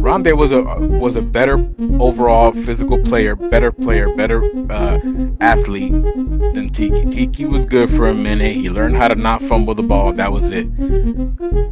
[0.03, 1.55] Rondé was a was a better
[1.99, 4.99] overall physical player, better player, better uh,
[5.41, 7.07] athlete than Tiki.
[7.07, 8.55] Tiki was good for a minute.
[8.55, 10.13] He learned how to not fumble the ball.
[10.13, 10.71] That was it.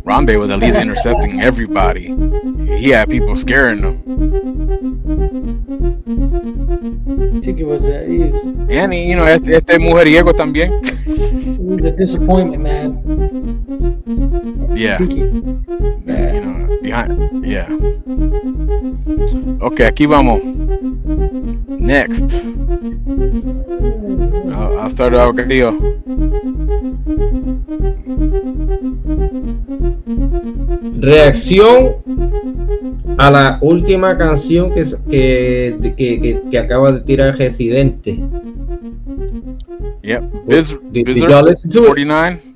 [0.05, 2.07] Rondé was at least intercepting everybody.
[2.79, 4.02] He had people scaring him,
[7.42, 10.70] Tiki was a he's, and you know, este, este mujeriego también.
[11.05, 14.02] he's a disappointment, man.
[14.07, 15.01] Yeah.
[16.83, 17.09] Yeah.
[17.42, 17.66] Yeah.
[19.62, 20.40] Okay, aquí vamos.
[21.69, 22.45] Next.
[24.55, 25.35] I'll, I'll start out.
[31.01, 31.97] Reacción
[33.19, 38.19] a la última canción que, que, que, que, que acaba de tirar Residente.
[40.03, 40.23] Yep.
[40.47, 41.87] Biz, Did- did Bizzer, y'all listen to it?
[41.88, 42.56] 49.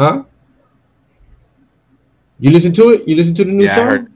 [0.00, 0.24] Huh?
[2.38, 3.06] You listen to it?
[3.06, 3.86] You listen to the new Yeah, I song?
[3.86, 4.12] heard.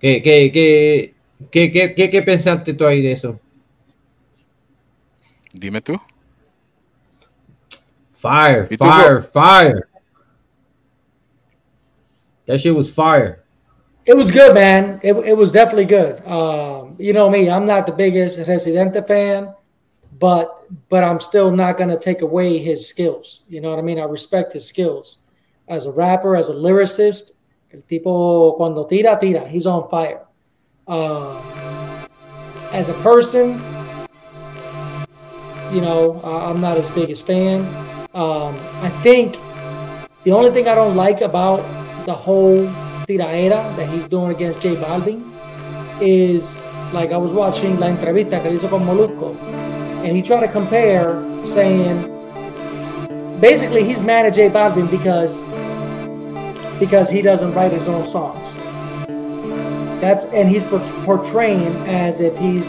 [0.00, 1.14] ¿Qué, qué, qué,
[1.52, 3.38] qué, qué, qué, qué pensaste tú ahí de eso?
[5.54, 6.00] Dime tú.
[8.16, 9.88] Fire, ¿Y tú, fire, fire.
[12.46, 13.44] That shit was fire.
[14.04, 14.98] It was good, man.
[15.04, 16.26] It, it was definitely good.
[16.26, 19.54] Um, you know me, I'm not the biggest Residente fan,
[20.20, 23.42] but but I'm still not gonna take away his skills.
[23.48, 23.98] You know what I mean?
[23.98, 25.18] I respect his skills
[25.66, 27.32] as a rapper, as a lyricist.
[27.72, 29.48] El tipo cuando tira, tira.
[29.48, 30.26] He's on fire.
[30.86, 31.38] Um,
[32.72, 33.62] as a person,
[35.72, 37.60] you know, I'm not his biggest fan.
[38.12, 39.38] Um, I think
[40.24, 41.62] the only thing I don't like about
[42.06, 42.66] the whole
[43.06, 45.22] tiraera that he's doing against J Balvin
[46.00, 46.60] is
[46.92, 49.36] like I was watching la entrevista que hizo con Molusco,
[50.04, 52.08] and he tried to compare, saying
[53.40, 55.36] basically he's mad at J Balvin because
[56.78, 58.38] because he doesn't write his own songs.
[60.00, 62.64] That's and he's portraying as if he's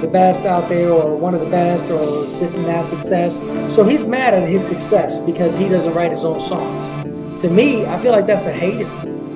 [0.00, 3.38] the best out there or one of the best or this and that success.
[3.74, 7.42] So he's mad at his success because he doesn't write his own songs.
[7.42, 8.88] To me, I feel like that's a hater.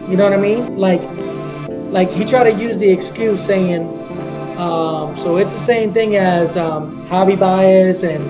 [0.09, 0.77] You know what I mean?
[0.77, 1.03] Like,
[1.92, 4.02] like he tried to use the excuse saying,
[4.62, 8.22] um, so it's the same thing as um, Javi Baez and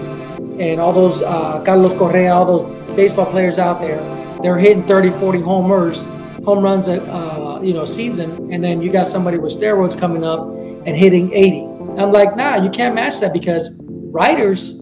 [0.61, 4.01] and all those uh, Carlos Correa, all those baseball players out there.
[4.43, 6.01] They're hitting 30, 40 homers,
[6.45, 10.25] home runs a uh, you know season, and then you got somebody with steroids coming
[10.25, 10.49] up
[10.87, 11.61] and hitting 80.
[12.01, 14.81] I'm like, nah, you can't match that because writers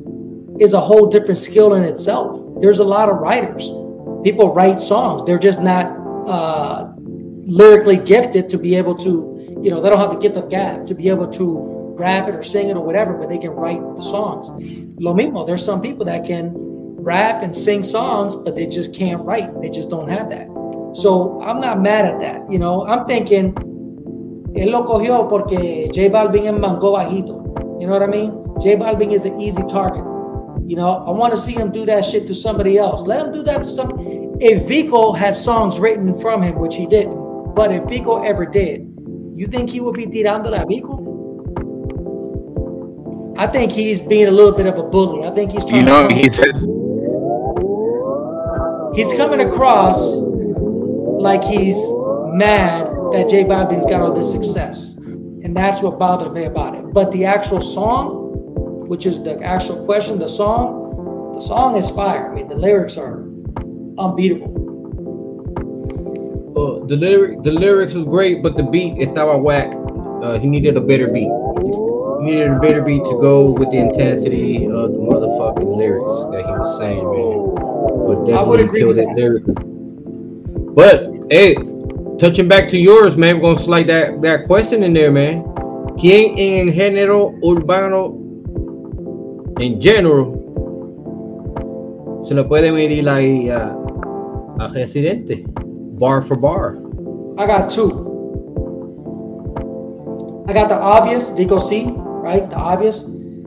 [0.60, 2.60] is a whole different skill in itself.
[2.60, 3.64] There's a lot of writers.
[4.22, 5.24] People write songs.
[5.26, 5.86] They're just not
[6.28, 10.48] uh, lyrically gifted to be able to, you know, they don't have the gift of
[10.48, 13.50] gab to be able to rap it or sing it or whatever, but they can
[13.50, 14.48] write the songs.
[14.98, 16.52] Lo mismo, there's some people that can
[17.02, 19.48] rap and sing songs, but they just can't write.
[19.60, 20.46] They just don't have that.
[20.94, 22.50] So I'm not mad at that.
[22.50, 23.54] You know, I'm thinking
[24.54, 27.80] él lo cogió porque J Balvin es mango bajito.
[27.80, 28.32] You know what I mean?
[28.60, 30.04] J Balvin is an easy target.
[30.66, 33.02] You know, I want to see him do that shit to somebody else.
[33.02, 34.38] Let him do that to some.
[34.40, 38.89] If Vico had songs written from him, which he didn't, but if Vico ever did,
[39.40, 40.94] you think he will be tirándole a Vico?
[43.38, 45.26] I think he's being a little bit of a bully.
[45.26, 46.14] I think he's trying You know, to.
[46.14, 46.54] he said
[48.94, 49.98] he's coming across
[51.28, 51.76] like he's
[52.34, 54.96] mad that J Balvin's got all this success.
[55.42, 56.92] And that's what bothers me about it.
[56.92, 58.10] But the actual song,
[58.88, 62.30] which is the actual question, the song, the song is fire.
[62.30, 63.22] I mean, the lyrics are
[63.96, 64.59] unbeatable.
[66.90, 69.70] The lyric, the lyrics was great, but the beat estaba whack.
[70.24, 71.30] Uh, he needed a better beat.
[72.18, 76.42] He needed a better beat to go with the intensity of the motherfucking lyrics that
[76.44, 77.54] he was saying, man.
[78.10, 79.54] But definitely killed with it lyrically.
[80.74, 81.54] But hey,
[82.18, 85.44] touching back to yours, man, we're gonna slide that that question in there, man.
[85.96, 88.18] ¿Quién en género urbano
[89.60, 90.34] en general
[92.24, 93.78] se lo puede medir ahí a,
[94.58, 95.46] a Residente?
[96.00, 96.80] Bar for bar.
[97.36, 97.92] I got two.
[100.48, 102.48] I got the obvious, Vico C, right?
[102.48, 103.04] The obvious.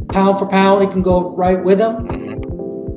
[0.09, 2.05] Pound for pound, it can go right with him.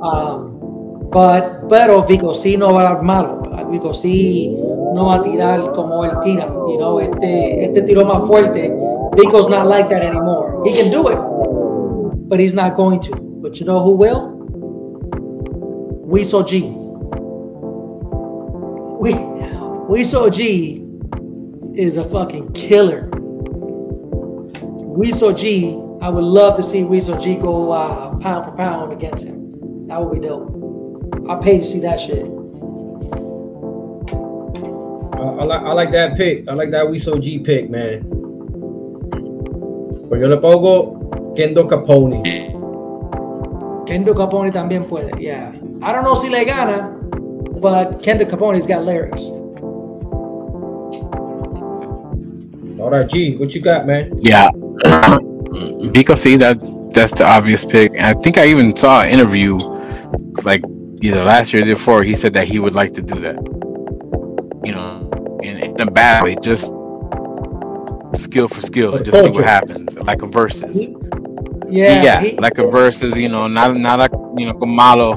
[0.03, 3.41] Um, but, pero Vico C no va a dar malo.
[3.71, 4.53] Vico C
[4.93, 6.45] no va a tirar como él tira.
[6.69, 8.69] You know, este, este tiro más fuerte.
[9.17, 10.63] Vico's not like that anymore.
[10.67, 11.19] He can do it,
[12.29, 13.17] but he's not going to.
[13.41, 14.37] But you know who will?
[16.05, 16.71] Weasel G.
[19.01, 19.15] We
[19.89, 20.83] Weasel G
[21.77, 23.09] is a fucking killer.
[24.59, 29.27] Weasel G, I would love to see Weasel G go uh, pound for pound against
[29.27, 29.87] him.
[29.87, 30.51] That would be dope.
[31.29, 32.27] I'll pay to see that shit.
[35.15, 36.49] I, I like I like that pick.
[36.49, 38.03] I like that we so G pick, man.
[40.11, 42.25] Pero yo le pongo Kendo Kaponi.
[43.87, 45.17] Kendo Kaponi también puede.
[45.21, 45.53] Yeah.
[45.81, 46.91] I don't know si le gana,
[47.61, 49.23] but Kendo Kaponi's got lyrics.
[52.79, 54.13] All right, G, what you got, man?
[54.19, 54.51] Yeah.
[55.93, 56.59] Vico C, that
[56.93, 57.93] that's the obvious pick.
[57.93, 59.57] And I think I even saw an interview
[60.45, 60.63] like
[61.01, 63.37] either last year or before, he said that he would like to do that.
[64.65, 66.67] You know, in, in a bad way, just
[68.15, 69.97] skill for skill, Like just see what happens.
[70.01, 70.89] Like a versus.
[71.69, 72.03] Yeah.
[72.03, 75.17] Yeah, he- like a versus, you know, not not like you know, con malo.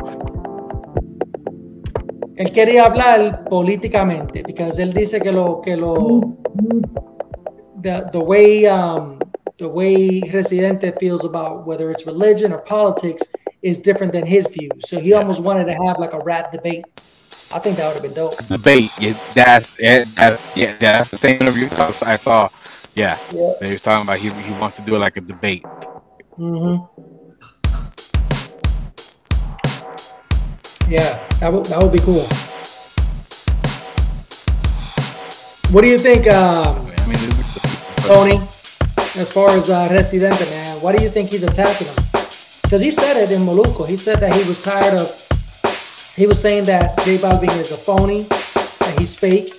[2.39, 6.81] él quería hablar políticamente because él dice que lo que lo mm, mm.
[7.81, 9.19] The the way um
[9.57, 13.23] the way Residente feels about whether it's religion or politics
[13.61, 14.71] is different than his views.
[14.87, 16.85] So he almost wanted to have like a rap debate.
[17.51, 18.37] I think that would have been dope.
[18.47, 18.91] debate.
[18.99, 20.07] Yeah, that's it.
[20.15, 21.67] That's yeah, that's the same interview
[22.05, 22.49] I saw.
[22.95, 23.53] Yeah, Yeah.
[23.59, 25.63] they was talking about he he wants to do it like a debate.
[26.37, 26.85] Mm-hmm.
[30.89, 32.27] Yeah, that would that would be cool.
[35.71, 36.65] What do you think, um,
[36.97, 37.19] I mean,
[38.07, 38.37] Tony?
[39.15, 41.95] As far as uh, Residente, man, why do you think he's attacking him?
[42.61, 43.87] Because he said it in Molusco.
[43.87, 45.27] He said that he was tired of.
[46.15, 49.55] He was saying that J Balvin is a phony, that he's fake,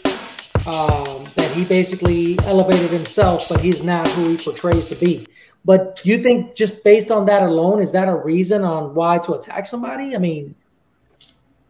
[0.67, 5.27] um, that he basically elevated himself, but he's not who he portrays to be.
[5.65, 9.19] But do you think just based on that alone, is that a reason on why
[9.19, 10.15] to attack somebody?
[10.15, 10.55] I mean,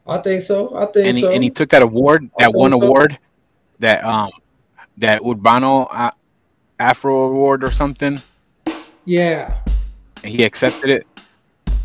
[0.07, 0.77] I think so.
[0.77, 1.31] I think and he, so.
[1.31, 2.83] and he took that award, that one so.
[2.83, 3.19] award,
[3.79, 4.31] that um,
[4.99, 6.11] that Urbano uh,
[6.81, 8.19] Afro Award or something.
[9.05, 9.59] yeah,
[10.25, 11.07] And he accepted it,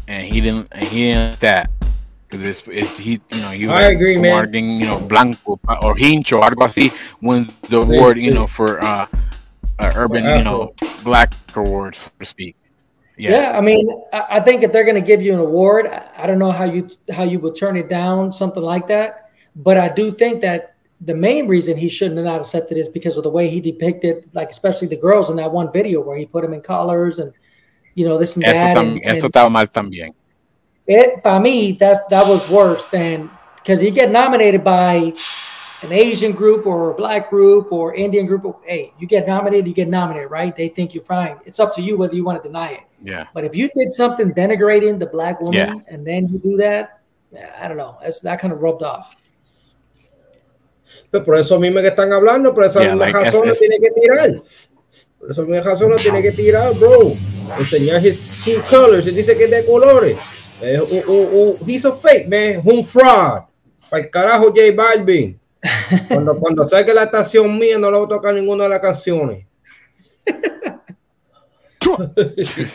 [0.07, 0.67] and he didn't.
[0.71, 1.69] And he didn't like that
[2.27, 4.31] because it's, it's he, you know, he was I agree, man.
[4.31, 9.07] awarding, you know, Blanco or Hincho, algo así, wins the award, you know, for uh,
[9.79, 12.55] uh urban, For you know, black award, so to speak.
[13.17, 16.09] Yeah, Yeah, I mean, I, think if they're going to give you an award, I,
[16.17, 19.31] I don't know how you how you would turn it down, something like that.
[19.55, 23.17] But I do think that the main reason he shouldn't have not accepted is because
[23.17, 26.25] of the way he depicted, like especially the girls in that one video where he
[26.25, 27.33] put them in collars and
[27.95, 28.73] you know this and eso, that.
[28.73, 30.13] tam- and, eso estaba mal también.
[30.87, 35.13] it by me that's that was worse than because you get nominated by
[35.81, 38.61] an Asian group or a black group or Indian group.
[38.65, 40.55] Hey, you get nominated, you get nominated, right?
[40.55, 41.37] They think you're fine.
[41.45, 42.83] It's up to you whether you want to deny it.
[43.03, 45.73] Yeah, But if you did something denigrating the black woman Yeah.
[45.93, 47.01] and then you do that,
[47.59, 47.97] I don't know.
[48.01, 49.15] That's that kind of rubbed off.
[51.11, 53.53] Pues por eso mismo que están hablando, por esa Yeah, misma like, razón es- lo
[53.53, 54.41] es- tiene que tirar.
[55.19, 57.13] Por esa misma razón lo tiene que tirar, bro.
[57.57, 59.07] Enseñar his true colors.
[59.07, 60.17] Y dice que es de colores.
[60.61, 62.61] Eh, uh, uh, uh, he's a fake, man.
[62.63, 63.43] Un fraud.
[63.89, 65.39] Para el carajo, J Balvin.
[66.09, 69.45] Cuando, cuando saque la estación mía, no le voy a tocar ninguna de las canciones.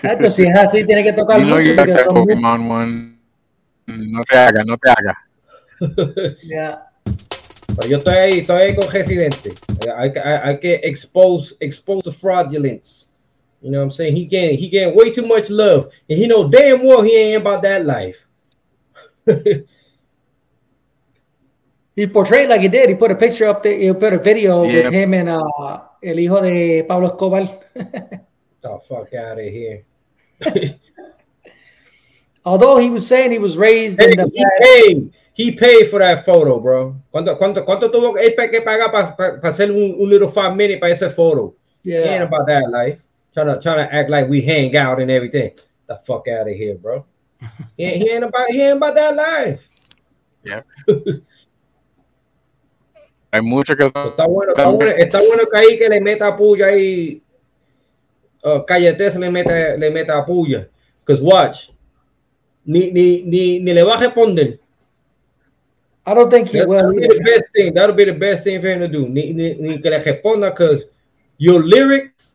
[0.02, 3.18] Nacho, si es así, tiene que tocar mucho muy- one.
[3.86, 6.36] No te haga, no te haga.
[6.42, 6.86] Yeah.
[7.76, 9.50] Pero yo estoy ahí, estoy ahí con Residente.
[9.96, 13.06] Hay, que- hay, hay que expose, expose the fraudulence.
[13.62, 14.16] You know what I'm saying?
[14.16, 15.90] He getting, he getting way too much love.
[16.08, 18.26] And he know damn well he ain't about that life.
[21.96, 22.88] He portrayed like he did.
[22.88, 23.76] He put a picture up there.
[23.76, 24.84] He put a video Yeah.
[24.84, 27.46] with him and uh, el hijo de Pablo Escobar.
[27.74, 29.84] the fuck out of here.
[32.44, 35.12] Although he was saying he was raised Hey, in the he paid.
[35.40, 37.00] He paid for that photo, bro.
[37.10, 40.92] ¿Cuánto, cuánto, cuánto tuvo él que pagar para hacer un, un little five minute para
[40.92, 41.54] ese photo?
[41.82, 42.22] He ain't yeah.
[42.24, 43.00] about that life.
[43.32, 45.52] Trying to trying to act like we hang out and everything.
[45.86, 47.06] The fuck out of here, bro.
[47.78, 49.66] He, ain't- he ain't about he ain't about that life.
[53.32, 56.66] Hay mucho que Está bueno, está bueno, está bueno que ahí que le meta puya
[56.66, 57.22] ahí.
[58.44, 60.68] Uh, Callete se le meta, le meta puya.
[61.06, 61.70] Cause watch.
[62.66, 64.59] Ni, ni, ni, ni le va a responder.
[66.10, 66.86] I don't think he That, will.
[66.92, 67.72] will be the best thing.
[67.72, 69.06] That'll be the best thing for him to do.
[70.50, 70.82] Because
[71.38, 72.34] your lyrics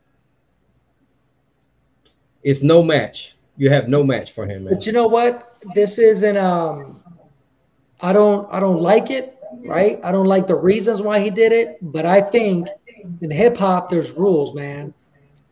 [2.41, 3.35] is no match.
[3.57, 4.75] You have no match for him, man.
[4.75, 5.57] But you know what?
[5.73, 7.01] This isn't um
[7.99, 9.99] I don't I don't like it, right?
[10.05, 12.69] I don't like the reasons why he did it, but I think
[13.19, 14.93] in hip hop there's rules, man.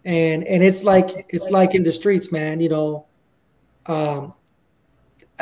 [0.05, 3.05] And and it's like it's like in the streets, man, you know.
[3.85, 4.33] Um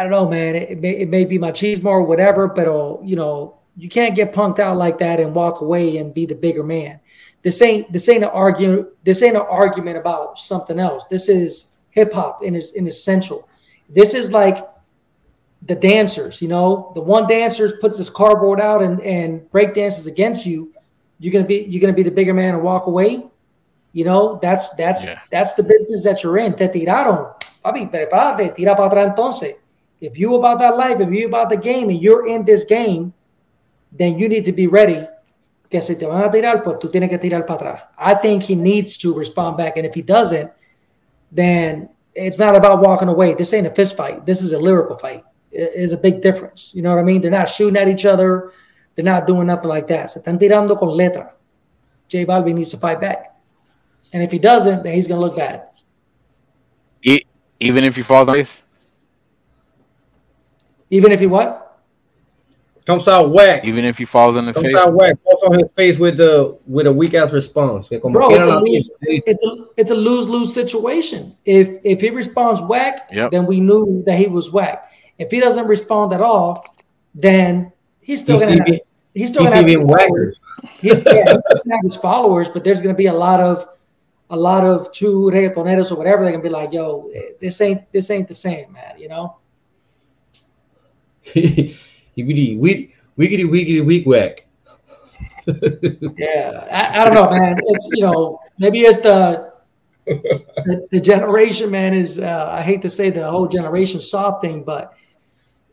[0.01, 0.55] I don't know, man.
[0.55, 4.33] It, may it may be machismo or whatever, but uh, you know, you can't get
[4.33, 6.99] punked out like that and walk away and be the bigger man.
[7.43, 8.87] This ain't this ain't an argument.
[9.03, 11.05] This ain't an argument about something else.
[11.05, 13.47] This is hip hop in its in essential.
[13.89, 14.67] This is like
[15.67, 20.07] the dancers, you know, the one dancer puts this cardboard out and and break dances
[20.07, 20.73] against you.
[21.19, 23.23] You're gonna be you're gonna be the bigger man and walk away.
[23.93, 25.19] You know, that's that's Yeah.
[25.29, 26.55] that's the business that you're in.
[26.55, 29.60] Te tiraron, papi, prepárate, tira para atrás entonces.
[30.01, 33.13] If you about that life, if you about the game, and you're in this game,
[33.91, 35.07] then you need to be ready.
[35.69, 37.81] Que si te van a tirar, pues tú tienes que tirar para atrás.
[37.97, 40.51] I think he needs to respond back, and if he doesn't,
[41.31, 43.35] then it's not about walking away.
[43.35, 44.25] This ain't a fist fight.
[44.25, 45.23] This is a lyrical fight.
[45.51, 46.73] It's a big difference.
[46.73, 47.21] You know what I mean?
[47.21, 48.51] They're not shooting at each other.
[48.95, 50.11] They're not doing nothing like that.
[50.11, 51.31] Se están tirando con letra.
[52.07, 53.35] J Balvin needs to fight back.
[54.11, 55.67] And if he doesn't, then he's to look bad.
[57.03, 58.35] Even if he falls on
[60.91, 61.79] Even if he what?
[62.85, 63.63] Comes out whack.
[63.63, 64.75] even if he falls on his Comes face.
[64.75, 65.15] Comes out whack.
[65.23, 67.89] Falls on his face with the with a weak ass response.
[67.89, 67.99] Bro,
[68.31, 71.35] it's a lose, it's a, it's a lose lose situation.
[71.45, 73.31] If if he responds whack, Yep.
[73.31, 74.91] then we knew that he was whack.
[75.19, 76.65] If he doesn't respond at all,
[77.13, 78.79] then he's still He's gonna have, even-
[79.13, 80.41] he's still He's gonna have even his followers.
[80.79, 83.67] He's, yeah, he's gonna have his followers, but there's gonna be a lot of
[84.31, 86.23] a lot of two reggaetoneros or whatever.
[86.23, 89.35] They're gonna be like, "Yo, eh, this ain't this ain't the same, man." You know?
[92.17, 94.45] Wiggity, wiggity, wiggity, wiggity, weak whack.
[96.17, 97.57] Yeah, I, I don't know, man.
[97.57, 99.53] It's you know maybe it's the
[100.05, 101.93] the, the generation, man.
[101.93, 104.93] Is uh, I hate to say the whole generation soft thing, but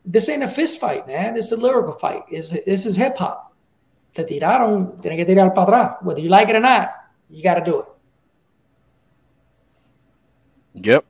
[0.05, 1.37] this ain't a fist fight, man.
[1.37, 2.23] It's a lyrical fight.
[2.31, 3.53] It's, this is hip hop.
[4.15, 6.03] Te tiraron, tienen que tirar para atrás.
[6.03, 6.93] Whether you like it or not,
[7.29, 7.87] you got to do it.
[10.75, 11.05] Yep.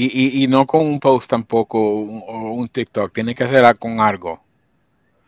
[0.00, 0.04] Y,
[0.40, 3.12] y, y no con un post tampoco un- o un TikTok.
[3.12, 4.40] Tiene que ser con algo.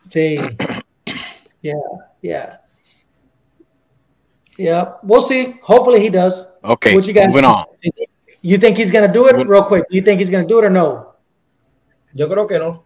[0.09, 0.35] See,
[1.61, 1.73] yeah,
[2.21, 2.61] yeah,
[4.57, 4.93] yeah.
[5.03, 5.59] We'll see.
[5.61, 6.47] Hopefully, he does.
[6.63, 7.27] Okay, What you guys?
[7.27, 7.65] moving on.
[8.41, 9.35] You think he's gonna do it?
[9.45, 11.15] Real quick, you think he's gonna do it or no?
[12.13, 12.83] Yo creo que no.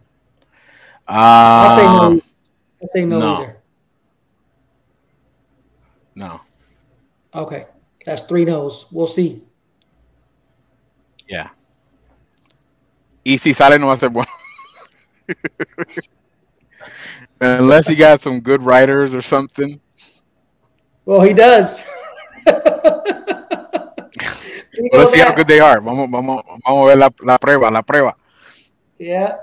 [1.06, 2.20] I'll say Uh, no.
[2.82, 3.34] I'll say no, no.
[3.36, 3.56] either.
[6.16, 6.40] no.
[7.32, 7.66] Okay,
[8.04, 8.86] that's three no's.
[8.90, 9.44] We'll see.
[11.28, 11.50] Yeah.
[13.26, 14.30] Y si sale no va a ser bueno.
[17.40, 19.80] Unless he got some good writers or something.
[21.04, 21.82] Well, he does.
[24.78, 25.80] Know Let's see how good they are.
[25.80, 28.14] Vamos, vamos, vamos a ver la, la prueba, la prueba.
[28.98, 29.38] Yeah.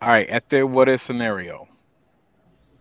[0.00, 1.68] All right, este what if scenario.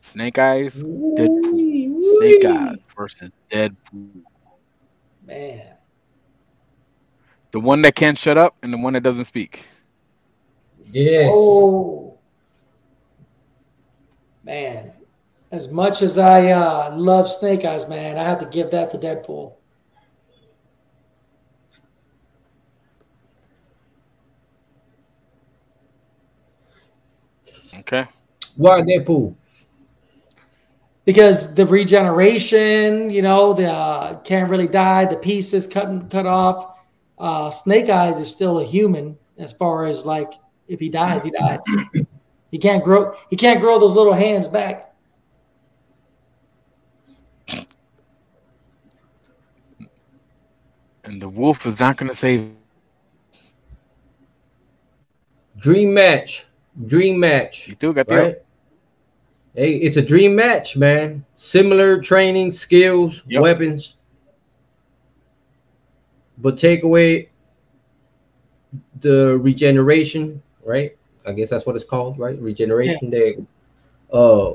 [0.02, 2.02] Snake Eyes, Deadpool.
[2.20, 4.24] Snake Eyes versus Deadpool.
[5.28, 5.73] Man.
[7.54, 9.68] The one that can't shut up and the one that doesn't speak.
[10.92, 11.32] Yes.
[11.32, 12.18] Oh.
[14.44, 14.92] Man.
[15.52, 18.98] As much as I uh, love Snake Eyes, man, I have to give that to
[18.98, 19.54] Deadpool.
[27.78, 28.08] Okay.
[28.56, 29.36] Why Deadpool?
[31.06, 36.73] because the regeneration, you know, the uh, can't really die, the pieces cut cut off.
[37.18, 40.34] Uh, Snake Eyes is still a human as far as like
[40.68, 41.60] if he dies, he dies.
[42.52, 43.16] he can't grow.
[43.30, 44.94] He can't grow those little hands back.
[51.06, 52.50] And the wolf is not going to save.
[55.58, 56.46] Dream match.
[56.88, 57.68] Dream match.
[57.68, 58.38] You still got the Right?
[59.56, 61.24] Hey, it's a dream match, man.
[61.36, 63.42] Similar training, skills, Yep.
[63.42, 63.94] weapons.
[66.44, 67.30] But take away
[69.00, 70.96] the regeneration, right?
[71.26, 72.38] I guess that's what it's called, right?
[72.40, 73.10] Regeneration.
[73.10, 73.38] They
[74.12, 74.52] uh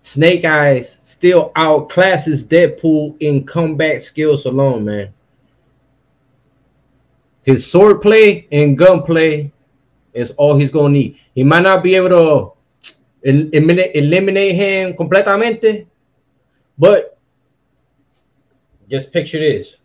[0.00, 5.12] Snake Eyes still outclasses Deadpool in combat skills alone, man.
[7.42, 9.52] His sword play and gunplay
[10.14, 11.18] is all he's gonna need.
[11.34, 15.86] He might not be able to el- eliminate him completamente,
[16.78, 17.17] but
[18.88, 19.76] just picture this.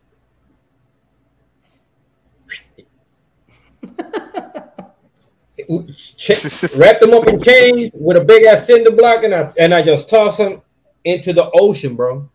[6.17, 9.73] Ch- wrap them up in chains with a big ass cinder block, and I and
[9.73, 10.61] I just toss them
[11.05, 12.29] into the ocean, bro.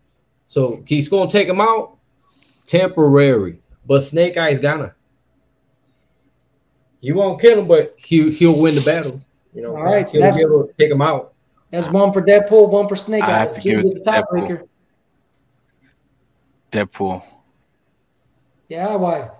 [0.47, 1.97] So he's gonna take him out
[2.65, 4.95] temporary, but Snake Eyes gonna.
[7.01, 9.21] You won't kill him, but he he'll win the battle.
[9.53, 11.33] You know, All right, he'll that's- be able to take him out.
[11.71, 13.29] That's one for Deadpool, one for Snake Eyes.
[13.29, 13.53] I have Eyes.
[13.55, 14.67] to Give give it the to Deadpool.
[16.71, 17.21] Tiebreaker.
[17.21, 17.91] Deadpool.
[18.69, 19.31] Yeah, why?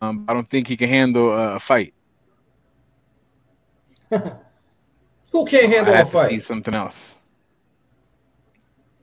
[0.00, 1.94] um, I don't think he can handle a, a fight.
[5.32, 6.40] Who can't handle I a have to see fight?
[6.40, 7.18] something else.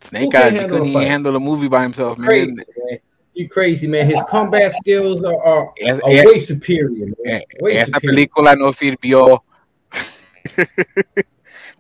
[0.02, 2.66] Snake Eyes, he couldn't even handle a movie by himself, Crazy, man.
[2.90, 3.00] man.
[3.34, 4.08] You crazy, man.
[4.08, 7.16] His combat skills are, are, Es- are es- way superior, man.
[7.26, 8.28] Eh, Way Esta superior.
[8.28, 9.40] película no sirvió.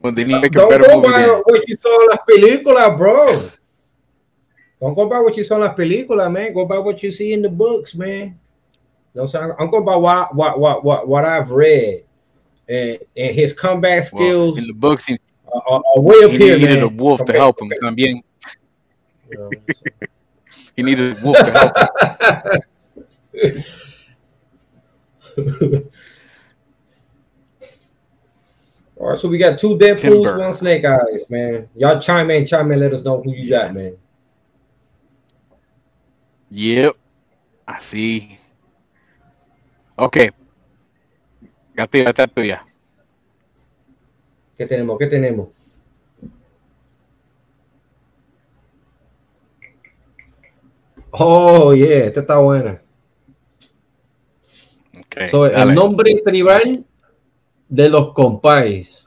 [0.01, 1.11] when they make a Don't better go movie.
[1.11, 1.41] by then.
[1.45, 3.49] what you saw in las películas, bro.
[4.79, 6.53] Don't go by what you saw in las películas, man.
[6.53, 8.39] Go by what you see in the books, man.
[9.13, 9.51] You know what I'm?
[9.59, 12.03] I'm going by what what what what, what I've read.
[12.69, 15.19] And, and his combat Well, skills in the books, he,
[15.53, 16.83] are way up he here, needed man.
[16.83, 17.69] a wolf to help him.
[17.81, 18.21] También,
[20.75, 21.91] he needed a wolf to help him.
[29.01, 30.37] All right, so we got two Deadpools, Timber.
[30.37, 31.67] one Snake Eyes, man.
[31.75, 33.97] Y'all chime in, chime in, let us know who you got, man.
[36.51, 36.95] Yep.
[37.67, 38.37] I see.
[39.97, 40.29] Okay.
[41.75, 42.61] Gatillo, esta es tuya.
[44.57, 44.97] ¿Qué tenemos?
[44.99, 45.49] ¿Qué tenemos?
[51.11, 52.81] Oh, yeah, esta está buena.
[54.99, 55.27] Okay.
[55.27, 56.85] So, el nombre tribal
[57.69, 59.05] de los compais.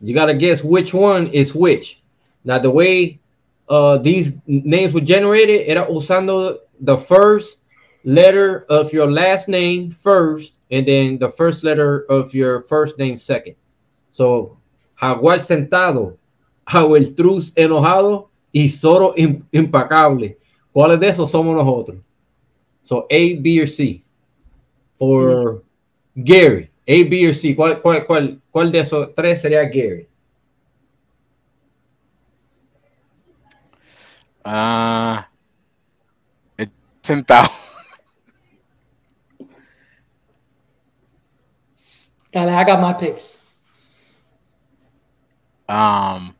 [0.00, 2.02] You gotta guess which one is which.
[2.44, 3.20] Now, the way
[3.68, 7.58] uh, these names were generated era usando the first
[8.04, 13.16] letter of your last name first, and then the first letter of your first name
[13.16, 13.56] second.
[14.10, 14.58] So,
[15.08, 16.16] Jaguar sentado,
[17.16, 20.38] Truz enojado y Zoro im- impacable.
[20.72, 21.98] ¿Cuáles de esos somos nosotros?
[22.82, 24.02] So, A, B, or C.
[24.98, 25.62] For
[26.14, 27.54] Gary, A, B, or C.
[27.54, 30.08] ¿Cuál, cuál, cuál, cuál de esos tres sería Gary?
[34.44, 35.28] Ah.
[36.58, 36.70] el
[37.02, 37.48] sentado.
[42.32, 43.43] Dale, I got my picks.
[45.74, 46.36] Um.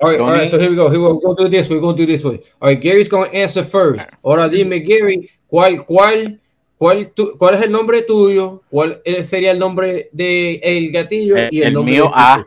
[0.00, 0.88] All right, all right, so here we go.
[0.88, 1.14] Here we go.
[1.14, 1.68] We're gonna do this.
[1.68, 2.38] We're gonna do this way.
[2.62, 4.06] All right, Gary's gonna answer first.
[4.22, 6.38] Ahora dime, Gary, ¿cuál, cuál,
[6.78, 8.62] cuál, tu- cuál es el nombre tuyo?
[8.70, 12.46] ¿Cuál eh, sería el nombre de el gatillo El, y el, el nombre mío A.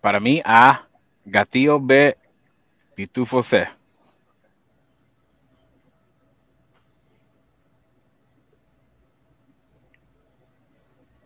[0.00, 0.86] Para mí A.
[1.24, 2.16] Gatillo B.
[2.94, 3.66] Pitufo C.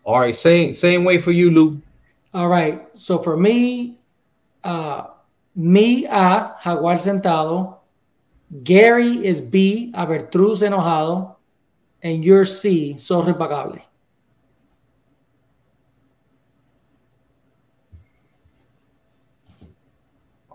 [0.05, 1.83] All right, same same way for you, Lou.
[2.37, 2.87] All right.
[2.93, 3.99] So for me,
[4.63, 5.07] uh,
[5.55, 7.79] me A, Jaguar sentado.
[8.63, 11.37] Gary is B, Abertruz enojado.
[12.03, 13.81] And you're C, Zorro impagable.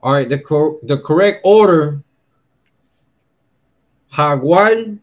[0.04, 2.04] All right, the cor- the correct order.
[4.12, 5.00] Jaguar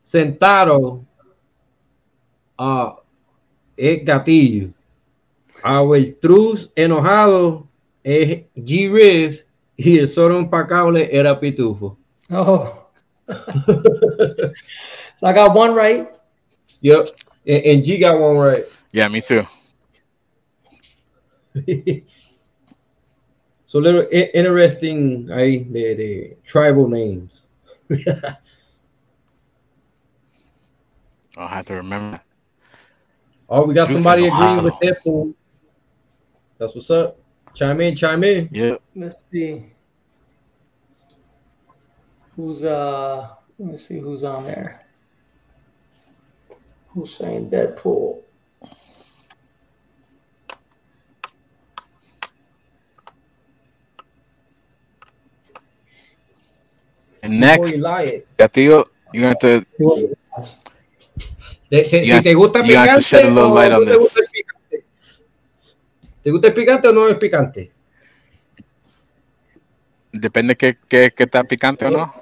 [0.00, 1.04] sentado.
[2.56, 2.92] Uh,
[3.76, 4.77] es Gatillo.
[6.20, 7.68] Truz enojado
[8.02, 9.44] es G-Riff
[9.76, 11.96] y el solo empacable era Pitufo.
[12.30, 12.86] Oh.
[15.14, 16.08] so I got one right.
[16.80, 17.08] Yep.
[17.46, 18.64] And, and G got one right.
[18.92, 19.46] Yeah, me too.
[23.66, 27.44] so little interesting I the, the tribal names.
[31.36, 32.20] I'll have to remember.
[33.48, 35.34] Oh, we got somebody agreeing with that fool.
[36.58, 37.18] That's what's up.
[37.54, 38.48] Chime in, chime in.
[38.52, 38.76] Yeah.
[38.94, 39.72] Let's see.
[42.36, 43.28] Who's uh
[43.58, 44.80] let me see who's on there.
[46.88, 48.22] Who's saying Deadpool?
[57.22, 57.72] And next,
[58.38, 59.66] Gatillo, you're have to.
[61.70, 64.27] Te, te, si te gusta picante, o no te gusta el picante.
[66.28, 67.72] ¿Te gusta el picante o no es picante?
[70.12, 72.14] Depende que, que, que está picante o no.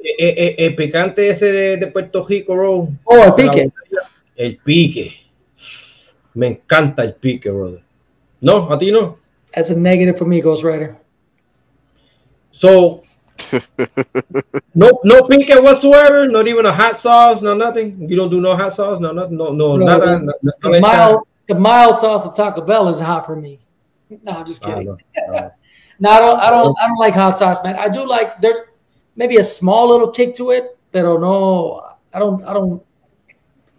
[0.00, 2.88] El, eh, el, eh, el picante ese de, de, Puerto Rico, bro.
[3.04, 3.70] Oh, el pique.
[4.34, 5.14] El pique.
[6.34, 7.84] Me encanta el pique, brother.
[8.40, 9.18] No, a ti no.
[9.54, 10.96] That's a negative for me, Ghost Rider.
[12.50, 13.04] So,
[14.74, 16.26] no, no pique whatsoever.
[16.26, 17.42] Not even a hot sauce.
[17.42, 18.08] No nothing.
[18.08, 18.98] You don't do no hot sauce.
[18.98, 19.36] No nothing.
[19.36, 20.20] No no, no nada.
[20.20, 23.58] No, mild, the mild sauce of Taco Bell is hot for me.
[24.22, 24.86] No, I'm just kidding.
[25.98, 26.40] no, I don't.
[26.40, 26.76] I don't.
[26.80, 27.76] I don't like hot sauce, man.
[27.76, 28.40] I do like.
[28.40, 28.58] There's
[29.16, 32.44] maybe a small little kick to it, but no, I don't.
[32.44, 32.82] I don't.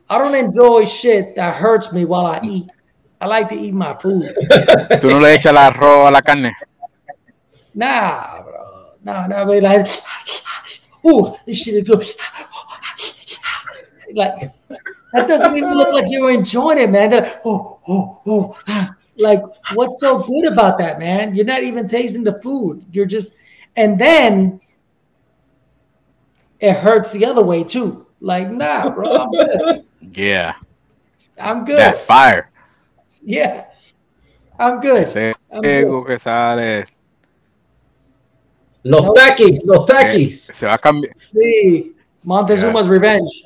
[0.09, 2.71] I don't enjoy shit that hurts me while I eat.
[3.21, 4.23] I like to eat my food.
[4.99, 6.53] ¿Tú no le echas el arroz a la carne?
[7.73, 8.91] Nah, bro.
[9.03, 9.87] Nah, nah, but like,
[11.05, 12.05] ooh, this shit is good.
[14.13, 14.51] Like,
[15.13, 17.11] that doesn't even look like you're enjoying it, man.
[17.11, 18.57] Like, oh, oh, oh.
[18.67, 18.95] Ah.
[19.17, 19.41] Like,
[19.73, 21.35] what's so good about that, man?
[21.35, 22.83] You're not even tasting the food.
[22.91, 23.35] You're just,
[23.75, 24.59] and then
[26.59, 28.07] it hurts the other way too.
[28.19, 29.85] Like, nah, bro, I'm good.
[30.17, 30.55] Yeah.
[31.39, 31.77] I'm good.
[31.77, 32.51] That fire.
[33.21, 33.65] Yeah.
[34.57, 35.07] I'm good.
[35.51, 36.07] I'm good.
[36.07, 36.85] que sale.
[38.85, 39.15] Los nope.
[39.15, 40.51] Takis, los Takis.
[40.53, 41.15] Se va a cambiar.
[41.31, 41.93] Sí,
[42.23, 42.91] Montezuma's yeah.
[42.91, 43.43] Revenge.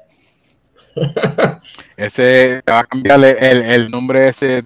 [1.97, 4.63] ese va a cambiar el, el nombre ese,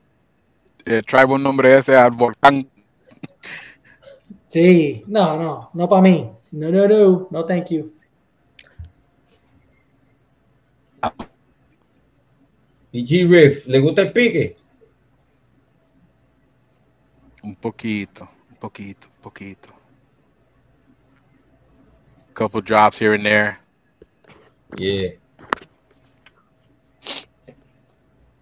[0.86, 2.70] el tribal nombre ese al volcán.
[4.50, 6.30] Sí, no, no, no para mí.
[6.52, 7.94] No, no, no, no, thank you.
[12.92, 14.58] ¿Y G-Riff, le gusta el pique?
[17.42, 19.70] Un poquito, un poquito, un poquito.
[22.34, 23.60] Couple drops here and there.
[24.78, 25.21] Yeah.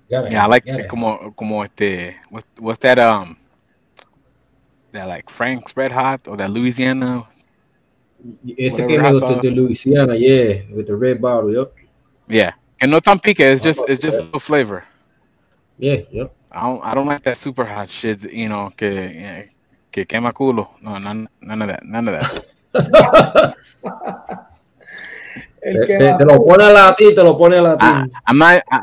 [0.10, 3.38] Yeah, I like como como este what, what's that um
[4.92, 7.28] that like Frank's Red Hot or that Louisiana.
[8.58, 11.74] Ese que me gusta de Louisiana, yeah, with the red bottle, yep.
[12.28, 12.52] Yeah,
[12.82, 13.40] and no tan pique.
[13.40, 14.84] It's just it's just a flavor.
[15.78, 16.34] Yeah, yep.
[16.52, 18.32] I don't I don't like that super hot shit.
[18.34, 19.50] You know, que
[19.92, 20.70] que quema culo.
[20.82, 21.86] No, none none of that.
[21.86, 22.46] None of that.
[25.64, 28.12] te, te, lo pone a latín, te lo pone a latín.
[28.28, 28.64] I'm not.
[28.70, 28.82] I,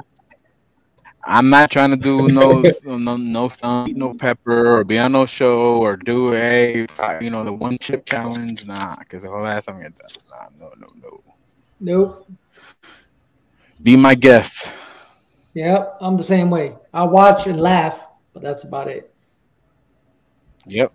[1.28, 3.50] I'm not trying to do no no no
[3.86, 6.86] no pepper or be on no show or do a
[7.20, 8.64] you know the one chip challenge.
[8.64, 9.90] Nah, because the whole ass I'm gonna
[10.30, 11.20] nah, no no no.
[11.80, 12.30] Nope.
[13.82, 14.68] Be my guest.
[15.54, 16.76] Yep, I'm the same way.
[16.94, 19.12] I watch and laugh, but that's about it.
[20.66, 20.92] Yep.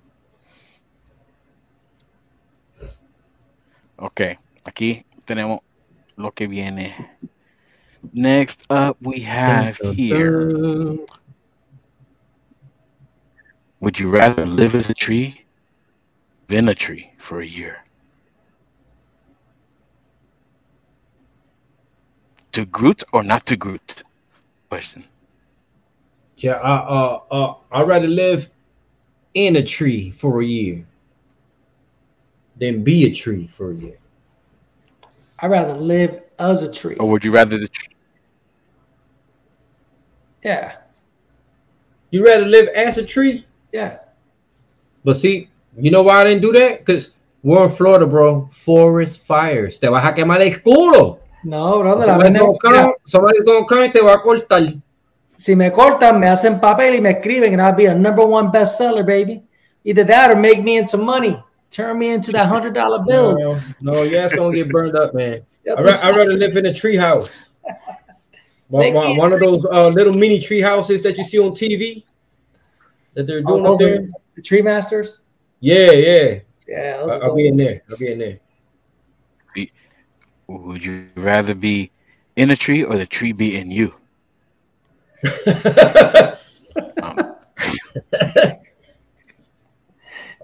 [3.98, 4.22] Ok,
[4.64, 5.60] aquí tenemos
[6.16, 6.96] lo que viene.
[8.14, 10.98] Next up, we have here.
[13.80, 15.42] Would you rather live as a tree
[16.48, 17.84] than a tree for a year?
[22.54, 24.04] To Groot or not to Groot?
[24.70, 25.04] Question.
[26.38, 28.50] Yeah, I, uh, uh, I'd rather live
[29.34, 30.86] in a tree for a year
[32.58, 33.98] than be a tree for a year.
[35.40, 36.96] I'd rather live as a tree.
[36.96, 37.94] Or would you rather the tree?
[40.44, 40.78] Yeah.
[42.10, 43.46] You rather live as a tree?
[43.72, 44.00] Yeah.
[45.04, 46.80] But see, you know why I didn't do that?
[46.80, 47.12] Because
[47.44, 48.50] we're in Florida, bro.
[48.52, 49.80] Forest fires.
[49.80, 51.20] Te vas a quemar el culo.
[51.44, 52.06] No, brother.
[52.06, 54.82] Somebody's gonna, come, somebody's gonna come y te va a cortar.
[55.38, 58.52] Si me cortan, me hacen papel y me escriben, and I'll be a number one
[58.52, 59.42] bestseller, baby.
[59.84, 61.42] Either that or make me into money.
[61.72, 63.42] Turn me into that hundred dollar bills.
[63.42, 65.42] No, no, your ass gonna get burned up, man.
[65.68, 67.50] I'd, I'd rather live in a tree house.
[68.68, 71.38] One, Make one, me- one of those uh, little mini tree houses that you see
[71.40, 72.06] on TV
[73.16, 74.08] that they're doing Oh, up there.
[74.36, 75.24] the Tree Masters.
[75.60, 76.40] Yeah, yeah.
[76.70, 77.52] Yeah, I- I'll be dope.
[77.52, 77.82] in there.
[77.92, 78.40] I'll be in there.
[80.48, 81.92] Would you rather be
[82.38, 83.94] in a tree or the tree be in you?
[87.04, 87.36] Um,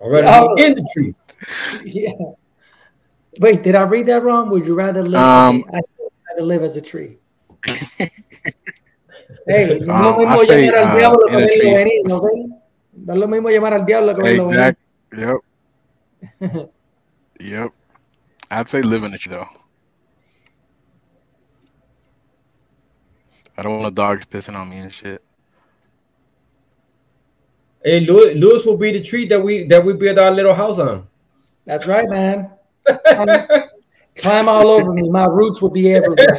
[0.08, 0.56] Already Oh.
[0.56, 1.14] in the tree.
[1.84, 2.14] Yeah.
[3.40, 4.50] Wait, did I read that wrong?
[4.50, 5.22] Would you rather live?
[5.22, 7.18] Um, I said rather live as a tree.
[9.46, 11.76] Hey, no lo Um, mismo I say, llamar al uh, diablo que in a verlo
[11.76, 12.62] venir, ¿no ven?
[13.10, 14.78] Es lo mismo llamar al diablo que verlo venir.
[16.42, 16.70] Yep.
[17.40, 17.72] Yep.
[18.52, 19.48] I'd say live in a tree though.
[23.58, 25.22] I don't want no dogs pissing on me and shit.
[27.88, 30.78] Hey, Lewis, Lewis will be the tree that we that we build our little house
[30.78, 31.08] on.
[31.64, 32.52] That's right, man.
[32.84, 33.48] Climb,
[34.18, 35.08] climb all over me.
[35.08, 36.38] My roots will be everywhere.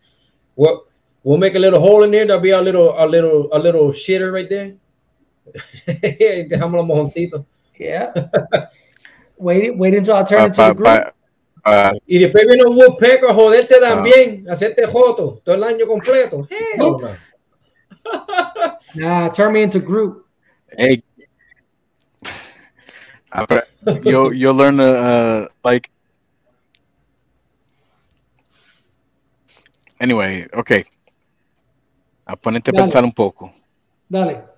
[0.56, 0.86] well,
[1.22, 2.26] we'll make a little hole in there.
[2.26, 4.74] There'll be a little, a little, a little shitter right there.
[5.86, 7.14] Dejamos los.
[7.78, 8.12] Yeah.
[9.38, 10.86] Wait, wait until I turn Pa- into a Groot.
[10.86, 11.12] pa-
[11.66, 16.48] uh, Y después viene un woodpecker a joderte también, hacerte joto todo el año completo.
[16.50, 17.16] Hell.
[18.96, 20.26] Nah, turn me into Groot.
[20.76, 21.02] Hey,
[24.04, 25.90] you'll you'll learn to uh, like.
[30.00, 30.84] Anyway, okay.
[32.26, 32.84] A ponerte a Dale.
[32.84, 33.52] pensar un poco.
[34.08, 34.50] Dale.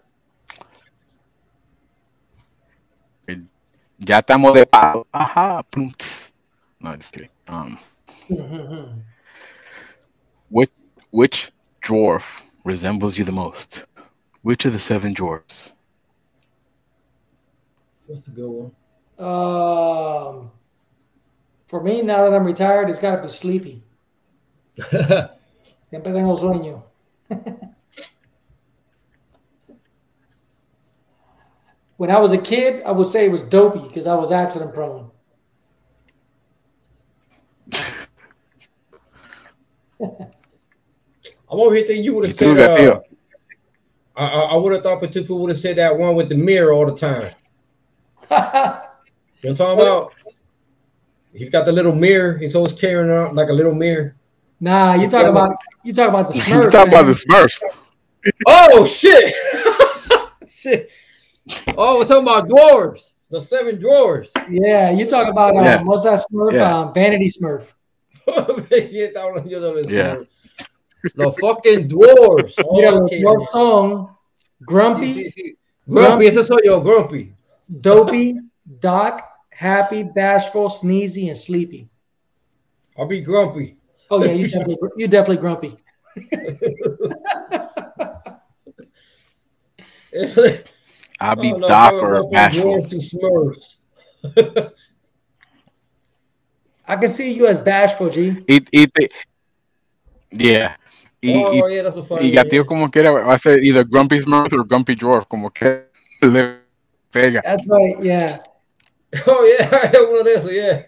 [4.05, 5.07] Ya estamos de palo.
[5.13, 5.63] Ajá.
[5.71, 5.93] pum.
[6.81, 7.31] No, just kidding.
[7.47, 7.79] Um,
[10.51, 10.71] which
[11.13, 11.53] which
[11.83, 13.85] dwarf resembles you the most?
[14.43, 15.73] Which of the seven dwarfs?
[18.13, 18.71] That's a good one.
[19.19, 20.51] Um,
[21.65, 23.83] for me, now that I'm retired, it's got to be sleepy.
[25.91, 26.83] Siempre tengo sueño.
[31.97, 34.75] when I was a kid, I would say it was dopey because I was accident
[34.75, 35.11] prone.
[40.01, 40.29] I'm
[41.49, 42.59] over here thinking you would have too, said.
[42.59, 43.03] Uh, Garcia.
[44.17, 46.73] I, I, I would have thought Pitufo would have said that one with the mirror
[46.75, 47.31] all the time.
[49.43, 50.15] You know I'm talking about?
[51.35, 52.39] He's got the little mirror.
[52.39, 54.15] He's always carrying around like a little mirror.
[54.61, 56.71] nah, you talk about you talking about the You Smurf.
[56.71, 57.13] talking about man.
[57.13, 57.63] the Smurfs?
[58.47, 59.35] Oh shit!
[60.49, 60.91] shit!
[61.77, 63.13] Oh, we're talking about dwarves.
[63.31, 64.31] The seven dwarves.
[64.49, 65.83] Yeah, you talk about um, Yeah.
[65.83, 66.53] what's that Smurf?
[66.53, 66.79] Yeah.
[66.79, 67.67] Um, Vanity Smurf.
[68.71, 70.15] Sí, está hablando yo de los Yeah.
[70.15, 70.29] dwarves.
[71.17, 72.55] Los fucking dwarves.
[72.65, 73.21] Oh, Mira, los okay.
[73.23, 75.57] dwarfs son Sí, Grumpy, sí, sí.
[75.89, 77.35] Grumpy, ese soy yo, Grumpy.
[77.81, 78.39] Dopey,
[78.81, 81.89] Doc, Happy, Bashful, Sneezy, and Sleepy.
[82.99, 83.77] I'll be grumpy.
[84.11, 85.77] Oh yeah, you definitely you definitely grumpy.
[91.21, 92.83] I'll be Oh, no, Doc go- or Bashful.
[92.83, 93.77] Smurfs.
[96.87, 98.37] I can see you as Bashful, G.
[98.49, 99.09] Y, y te-
[100.33, 100.77] yeah.
[101.23, 103.85] Y, y, oh, yeah, that's a funny y Gatillo como quiera va a ser either
[103.85, 105.85] Grumpy Smurf or Grumpy Dwarf, como que
[106.21, 106.62] le
[107.13, 107.43] pega.
[107.45, 108.03] That's right.
[108.03, 108.39] Yeah.
[109.27, 110.85] Oh, yeah, I have one of those, yeah.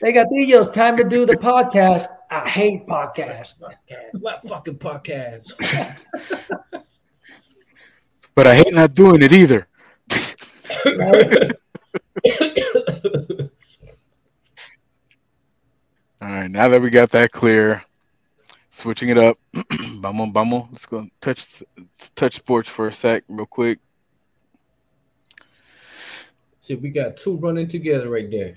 [0.00, 2.06] Hey, Gatillo, it's time to do the podcast.
[2.32, 3.62] I hate podcasts.
[4.14, 5.52] What fucking podcast?
[8.34, 9.68] But I hate not doing it either.
[16.22, 17.84] All right, now that we got that clear,
[18.70, 19.36] switching it up.
[20.00, 20.68] vamos, vamos.
[20.72, 21.62] Let's go touch
[22.14, 23.78] touch sports for a sec, real quick.
[26.62, 28.56] See, we got two running together right there.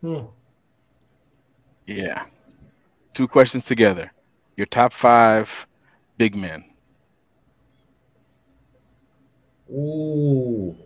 [0.00, 0.26] Hmm.
[1.86, 2.24] Yeah.
[3.12, 4.12] Two questions together.
[4.56, 5.66] Your top five
[6.18, 6.64] big men.
[9.70, 10.76] Ooh.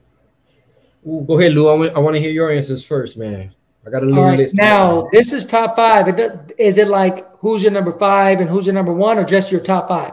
[1.07, 1.69] Ooh, go ahead, Lou.
[1.69, 3.55] I want, I want to hear your answers first, man.
[3.87, 4.39] I got a little All right.
[4.39, 4.55] list.
[4.55, 6.07] Now, this is top five.
[6.09, 9.51] It Is it like who's your number five and who's your number one, or just
[9.51, 10.13] your top five?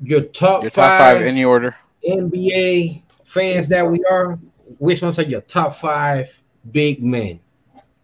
[0.00, 1.76] your top, Your top five, five, any order.
[2.08, 4.38] NBA fans that we are.
[4.78, 7.40] Which ones are your top five big men?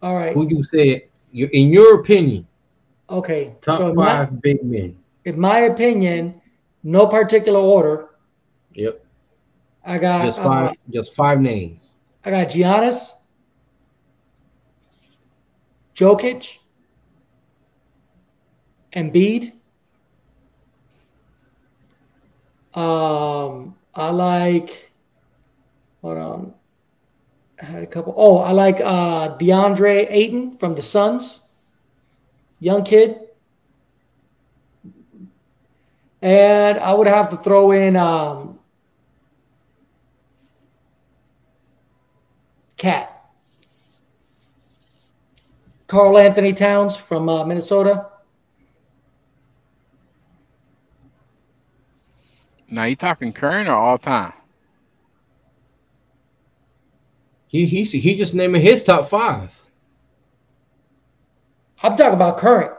[0.01, 0.33] All right.
[0.33, 2.47] Who you say you, in your opinion,
[3.09, 3.53] Okay.
[3.61, 4.97] top so in my, five big men?
[5.25, 6.41] in my opinion,
[6.83, 8.09] no particular order.
[8.73, 9.03] Yep,
[9.85, 11.93] I got just uh, five, just five names.
[12.23, 13.11] I got Giannis,
[15.95, 16.57] Jokic,
[18.95, 19.53] Embiid.
[22.73, 24.91] Um, I like.
[26.01, 26.53] Hold on.
[27.61, 28.13] I had a couple.
[28.15, 31.49] Oh, I like uh DeAndre Ayton from the Suns.
[32.59, 33.19] Young kid.
[36.21, 38.59] And I would have to throw in um,
[42.77, 43.15] KAT.
[45.87, 48.07] Karl Anthony Towns from uh, Minnesota.
[52.69, 54.33] Now you talking current or all time?
[57.49, 59.53] He he he just naming his top five.
[61.81, 62.71] I'm talking about current.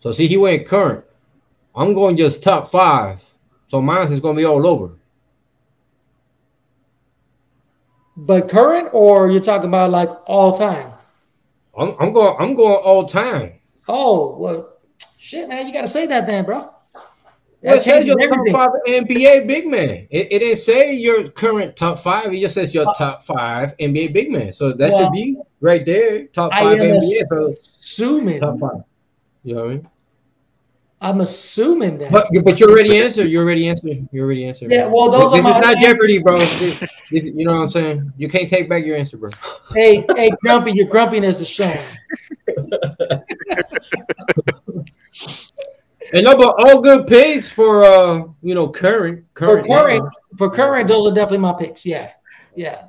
[0.00, 1.04] So see, he went current.
[1.74, 3.22] I'm going just top five.
[3.66, 4.98] So mine is gonna be all over.
[8.16, 10.92] But current, or you're talking about like all time?
[11.78, 12.36] I'm, I'm going.
[12.38, 13.54] I'm going all time.
[13.86, 14.74] Oh well,
[15.18, 16.70] shit, man, you got to say that then, bro.
[17.60, 20.06] Well, it says your top five NBA big man.
[20.10, 22.32] It, it didn't say your current top five.
[22.32, 24.52] It just says your uh, top five NBA big man.
[24.52, 26.26] So that Well, should be right there.
[26.28, 27.00] Top five NBA.
[27.28, 28.40] So assuming.
[28.40, 28.82] top five.
[29.42, 29.88] You know what I mean?
[31.00, 32.10] I'm assuming that.
[32.12, 33.26] But but you already answered.
[33.26, 34.08] You already answered.
[34.12, 34.70] You already answered.
[34.72, 35.82] Yeah, well, those this are is my not answers.
[35.98, 36.38] Jeopardy, bro.
[36.38, 38.12] This- this- you know what I'm saying?
[38.18, 39.30] You can't take back your answer, bro.
[39.74, 41.76] hey, hey, grumpy, your grumpiness is showing.
[46.12, 49.66] And no, but all good picks for uh, you know, current, For current.
[49.66, 50.10] current, now.
[50.38, 51.84] for current, those are definitely my picks.
[51.84, 52.12] Yeah,
[52.54, 52.86] yeah.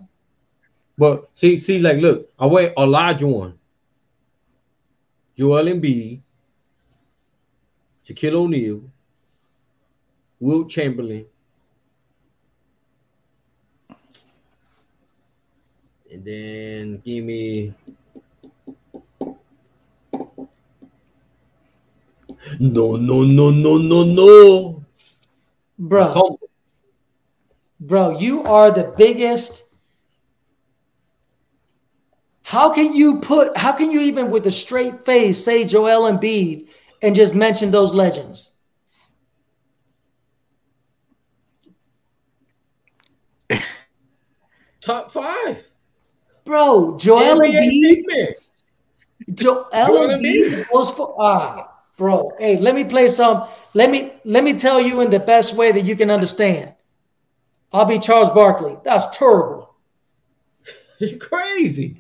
[0.98, 3.54] But see, see, like, look, I Olajuwon,
[5.38, 6.22] Joel Embiid,
[8.06, 8.82] Shaquille O'Neal,
[10.40, 11.26] Wilt Chamberlain,
[16.12, 17.74] and then give me.
[22.60, 24.86] No, no, no, no, no, no.
[25.78, 26.38] Bro, Come-
[27.80, 29.64] bro, you are the biggest.
[32.44, 33.56] How can you put?
[33.58, 36.68] How can you even with a straight face say Joel Embiid
[37.02, 38.58] and just mention those legends?
[44.82, 45.66] Top five.
[46.46, 48.34] Bro, Joel NBA Embiid, big man.
[49.34, 52.32] Joel Joel Embiid goes for ah, bro.
[52.40, 53.48] Hey, let me play some.
[53.76, 56.74] Let me let me tell you in the best way that you can understand.
[57.72, 58.78] I'll be Charles Barkley.
[58.84, 59.76] That's terrible,
[60.98, 61.98] You're crazy.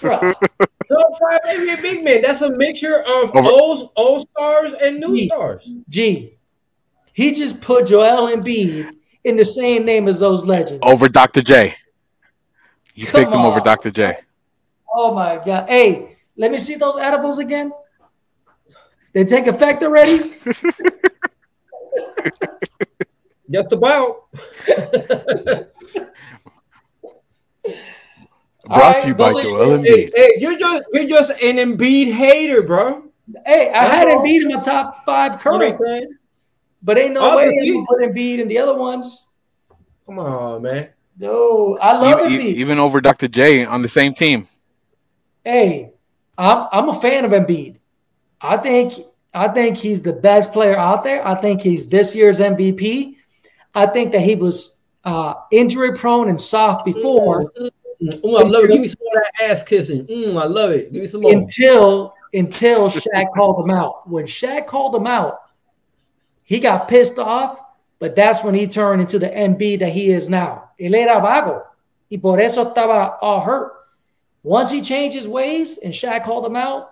[0.00, 0.18] bro.
[0.32, 2.22] Top five NBA big man.
[2.22, 5.26] That's a mixture of Over- old all stars and new Yeah.
[5.34, 5.70] stars.
[5.90, 6.38] G.
[7.12, 8.90] He just put Joel Embiid
[9.24, 10.80] in the same name as those legends.
[10.82, 11.42] Over Dr.
[11.42, 11.74] J.
[12.94, 13.60] You Come picked him over.
[13.60, 13.90] Dr.
[13.90, 14.16] J.
[14.94, 15.68] Oh my god.
[15.68, 17.70] Hey, let me see those edibles again.
[19.12, 20.18] They take effect already?
[23.50, 24.24] Just about.
[28.66, 30.12] Brought right, to you by those are- Joel hey, Embiid.
[30.14, 33.02] hey, you're just you're just an Embiid hater, bro.
[33.44, 34.22] hey, I That's had all.
[34.22, 36.12] Embiid in my top five You know current, what I'm saying?
[36.82, 37.68] but ain't no way Obviously.
[37.70, 39.28] I'm gonna put Embiid in the other ones.
[40.06, 40.88] Come on, man.
[41.18, 42.54] No, I love E- e- Embiid.
[42.56, 43.28] even over Dr.
[43.28, 44.46] J on the same team.
[45.44, 45.90] hey,
[46.38, 47.76] I'm I'm a fan of Embiid.
[48.42, 48.94] I think
[49.32, 51.26] I think he's the best player out there.
[51.26, 53.16] I think he's this year's MVP.
[53.74, 57.50] I think that he was uh, injury prone and soft before
[58.02, 58.72] Mm, mm, mm, I love it.
[58.72, 60.06] Give me some more of that ass kissing.
[60.06, 60.92] Mm, I love it.
[60.92, 61.32] Give me some more.
[61.32, 64.08] until until Shaq called him out.
[64.08, 65.38] When Shaq called him out,
[66.42, 67.58] he got pissed off,
[67.98, 70.70] but that's when he turned into the MB that he is now.
[70.80, 71.62] Él era vago.
[72.10, 73.72] Y por eso estaba all hurt.
[74.42, 76.91] Once he changed his ways and Shaq called him out,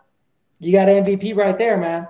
[0.60, 2.06] you got MVP right there, man.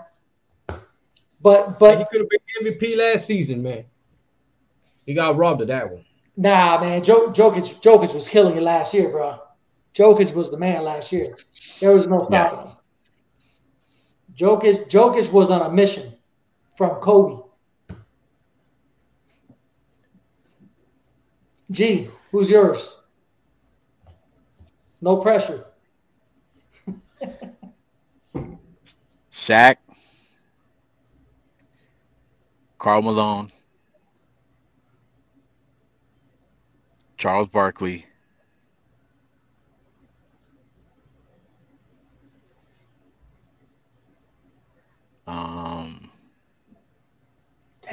[1.40, 3.84] But but he could have been MVP last season, man.
[5.06, 6.04] He got robbed of that one.
[6.36, 9.38] nah, man, Jo- Jokic, Jokic was killing it last year, bro.
[9.94, 11.36] Jokic was the man last year.
[11.80, 12.76] There was no stopping him.
[14.36, 16.12] Jokic, Jokic was on a mission
[16.76, 17.42] from Kobe.
[21.70, 22.96] G, who's yours?
[25.00, 25.64] No pressure.
[29.40, 29.78] Shaq,
[32.78, 33.50] Karl Malone,
[37.16, 38.04] Charles Barkley,
[45.26, 46.10] um,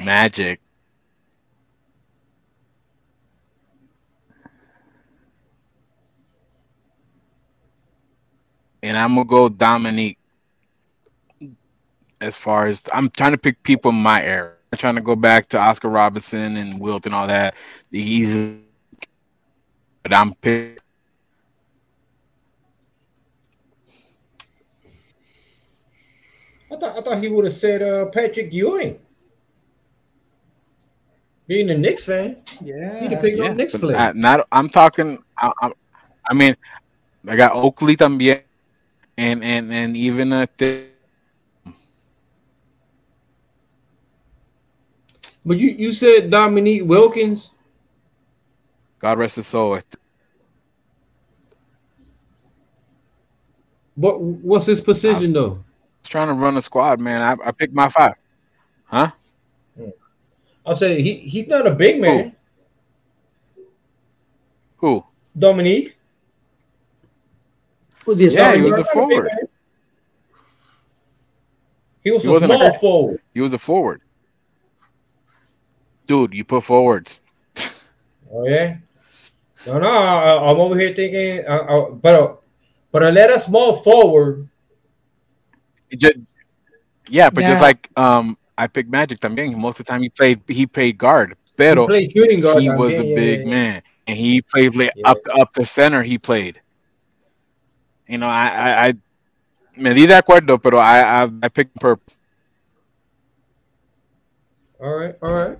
[0.02, 0.60] Magic,
[8.82, 10.17] and I'm gonna go Dominique
[12.20, 14.52] as far as I'm trying to pick people in my era.
[14.72, 17.54] I'm trying to go back to Oscar Robertson and Wilt and all that.
[17.90, 18.60] The easy,
[20.02, 20.78] but I'm pick.
[26.70, 28.98] I thought I thought he would have said uh, Patrick Ewing.
[31.46, 33.00] Being a Knicks fan, Yeah.
[33.00, 33.92] he'd have picked Yeah, Knicks player.
[33.96, 35.18] not, not- I'm talking.
[35.38, 35.72] I, I,
[36.30, 36.54] I mean,
[37.26, 38.42] I got Oakley también,
[39.16, 40.84] and and and even uh, the,
[45.48, 47.52] But you, you said Dominique Wilkins.
[48.98, 49.76] God rest his soul.
[49.76, 49.80] I
[53.94, 55.64] What what's his position though?
[56.02, 57.22] was trying to run a squad, man.
[57.22, 58.12] I, I picked my five.
[58.84, 59.10] Huh?
[60.66, 62.36] I'll say he he's not a big man.
[64.76, 65.02] Who?
[65.38, 65.96] Dominique.
[68.04, 69.30] Was he a Yeah, he was a forward.
[72.04, 73.22] He was He a wasn't a small forward.
[73.32, 74.02] He was a forward.
[76.08, 77.20] Dude, you put forwards.
[78.32, 78.78] Oh yeah.
[79.66, 79.88] No, no.
[79.88, 82.34] I, I'm over here thinking, uh, uh, but uh,
[82.90, 84.48] but I let a small forward.
[85.92, 86.16] Just,
[87.08, 89.54] yeah, but just like um, I picked Magic también.
[89.56, 92.62] Most of the time he played he played guard, He played shooting guard.
[92.62, 93.50] he was también, a yeah, big yeah, yeah.
[93.50, 94.88] man, and he played Yeah.
[95.04, 96.02] up up the center.
[96.02, 96.60] He played.
[98.08, 98.92] You know, I I, I
[99.76, 102.16] me di de acuerdo, pero I I, I picked purpose.
[104.80, 105.58] All right, all right.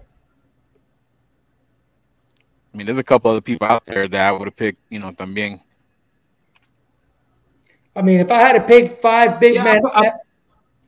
[2.78, 4.78] I mean, there's a couple other people out there that I would have picked.
[4.88, 5.60] You know, también.
[7.96, 10.12] I mean, if I had to pick five big Yeah, men I- I-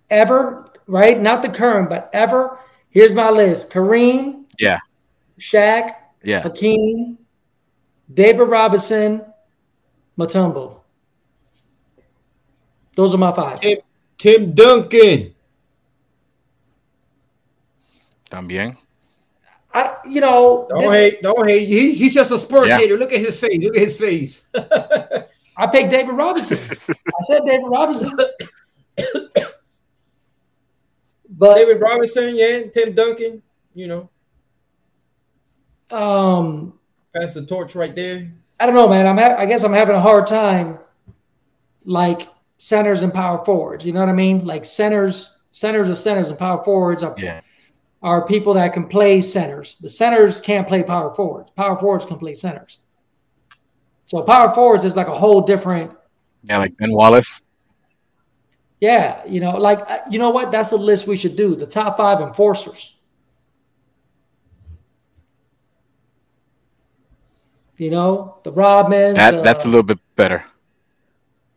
[0.09, 1.21] ever, right?
[1.21, 2.61] Not the current, but ever.
[2.91, 4.79] Here's my list: Kareem, Yeah.
[5.41, 7.19] Shaq, Yeah, Hakeem,
[8.15, 9.23] David Robinson,
[10.17, 10.83] Mutombo.
[12.95, 13.61] Those are my five.
[13.61, 13.79] Tim,
[14.17, 15.35] Tim Duncan.
[18.31, 18.77] también.
[19.73, 21.69] I, you know, Don't this- hate, don't hate.
[21.69, 22.79] He, he's just a Spurs Yeah.
[22.79, 22.97] hater.
[22.97, 23.63] Look at his face.
[23.63, 24.45] Look at his face.
[24.55, 26.59] I picked David Robinson.
[26.59, 28.13] I said David Robinson.
[31.29, 32.63] But David Robinson, yeah.
[32.73, 33.43] Tim Duncan.
[33.75, 34.11] You know,
[35.97, 36.75] um,
[37.15, 38.33] pass the torch right there.
[38.59, 39.07] I don't know, man.
[39.07, 40.79] I'm ha- I guess I'm having a hard time,
[41.85, 43.87] like centers and power forwards.
[43.87, 44.45] You know what I mean?
[44.45, 47.43] Like centers, centers are centers, and power forwards are Yeah,
[48.03, 49.77] are people that can play centers.
[49.79, 51.51] The centers can't play power forwards.
[51.57, 52.79] Power forwards can play centers.
[54.07, 55.93] So power forwards is like a whole different.
[56.45, 57.43] yeah, like Ben Wallace.
[58.81, 60.51] Yeah, you know, like uh, you know what?
[60.51, 61.55] That's a list we should do.
[61.55, 62.97] The top five enforcers.
[67.77, 70.45] You know, the Rodmans, That the, that's a little bit better.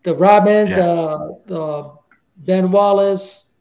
[0.04, 0.76] the Rodmans, Yeah.
[0.78, 1.92] the the
[2.38, 3.53] Ben Wallace,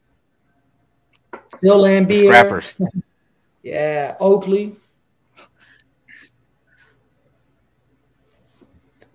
[1.63, 2.77] Bill The Laimbeer, scrappers.
[3.63, 4.77] yeah, Oakley.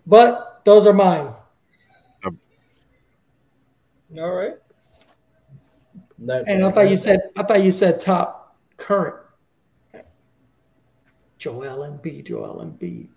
[0.06, 1.34] But those are mine.
[4.18, 4.56] All right.
[6.18, 9.18] Not And I thought you said I thought you said top current.
[11.38, 13.10] Joel Embiid, Joel Embiid.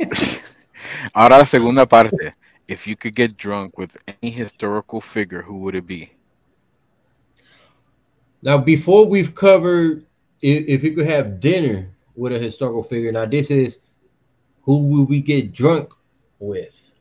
[1.14, 2.32] Ahora la segunda parte.
[2.68, 6.12] If you could get drunk with any historical figure, who would it be?
[8.42, 10.06] Now, before we've covered
[10.40, 13.78] if, if you could have dinner with a historical figure, now this is
[14.62, 15.92] who will we get drunk
[16.38, 16.92] with?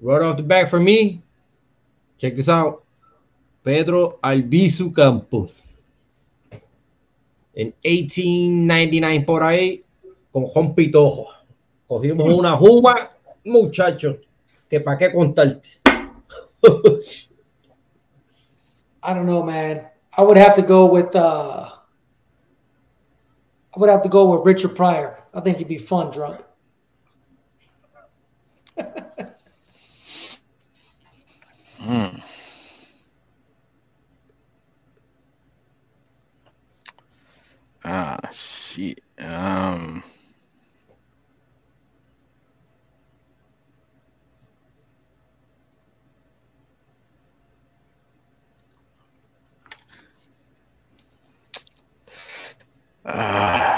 [0.00, 1.22] Right off the back for me,
[2.18, 2.84] check this out.
[3.62, 5.68] Pedro Albizu Campos.
[7.54, 9.84] En 1899 por ahí,
[10.32, 11.28] con Juan Pitojo.
[11.86, 14.16] Cogimos una juba, muchachos,
[14.70, 15.68] que para qué contarte.
[19.02, 19.86] I don't know, man.
[20.16, 21.70] I would have to go with uh
[23.74, 25.24] I would have to go with Richard Pryor.
[25.32, 26.40] I think he'd be fun drunk.
[31.78, 32.18] Hmm.
[37.84, 39.00] Ah, shit.
[39.18, 40.02] Um.
[53.04, 53.72] Ah.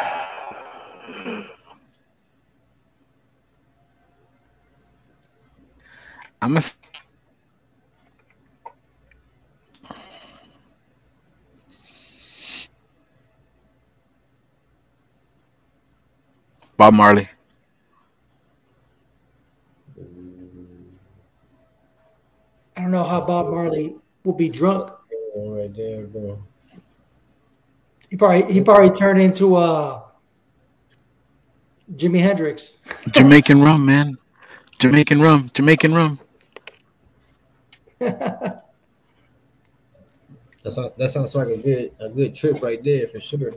[6.42, 6.62] I'm a
[16.76, 17.28] Bob Marley.
[22.76, 24.90] I don't know how Bob Marley will be drunk.
[25.34, 26.38] Right there, bro.
[28.14, 30.00] He probably he probably turned into uh
[31.96, 32.78] Jimi Hendrix.
[33.10, 34.16] Jamaican rum, man.
[34.78, 35.50] Jamaican rum.
[35.52, 36.20] Jamaican rum.
[37.98, 38.62] That's
[40.64, 43.50] a, that sounds like a good a good trip right there for sure.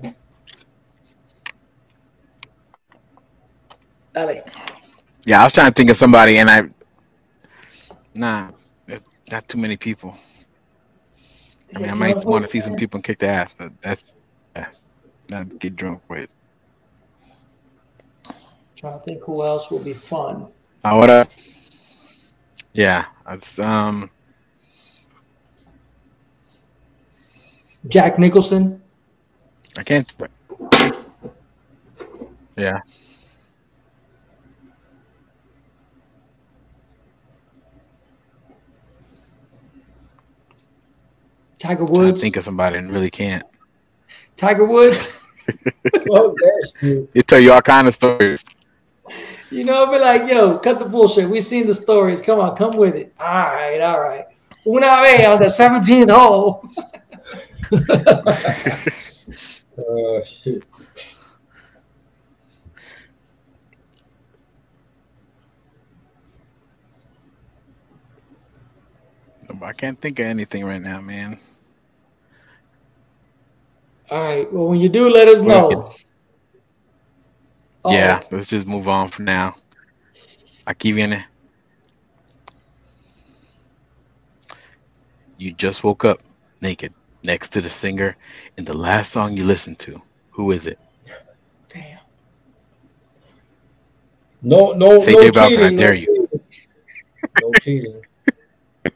[4.16, 4.44] Dale.
[5.24, 6.68] Yeah, I was trying to think of somebody, and I
[8.16, 8.50] nah,
[9.32, 10.18] not too many people.
[11.76, 14.16] I mean, I might want to see some people kick their ass, but that's
[14.58, 14.68] yeah,
[15.30, 16.30] not get drunk with.
[18.76, 20.48] Trying to think who else will be fun.
[20.84, 21.30] Up?
[22.74, 24.10] Yeah, it's um.
[27.88, 28.82] Jack Nicholson.
[29.78, 30.12] I can't.
[32.56, 32.82] Yeah,
[41.60, 43.44] Tiger trying to think of somebody and really can't.
[44.38, 45.14] Tiger Woods.
[46.12, 47.12] Oh, that shit.
[47.14, 48.44] They tell you all kind of stories.
[49.50, 51.30] You know, I'll be like, yo, cut the bullshit.
[51.30, 52.22] We've seen the stories.
[52.22, 53.14] Come on, come with it.
[53.18, 54.26] All right, all right.
[54.66, 56.70] Una vez on the 17th hole.
[59.80, 60.66] Oh shit.
[69.62, 71.40] I can't think of anything right now, man.
[74.10, 74.52] All right.
[74.52, 75.92] Well, when you do, let us know.
[77.84, 79.56] Oh, Yeah, um, let's just move on for now.
[80.66, 81.26] Aquí viene.
[85.38, 86.22] You just woke up
[86.62, 86.94] naked
[87.24, 88.16] next to the singer
[88.58, 90.02] in the last song you listened to.
[90.32, 90.80] Who is it?
[91.70, 92.00] Damn.
[94.42, 95.64] No, no, Say no J Balvin, cheating.
[95.64, 96.08] I no dare you.
[96.08, 96.28] cheating.
[97.36, 98.02] No cheating.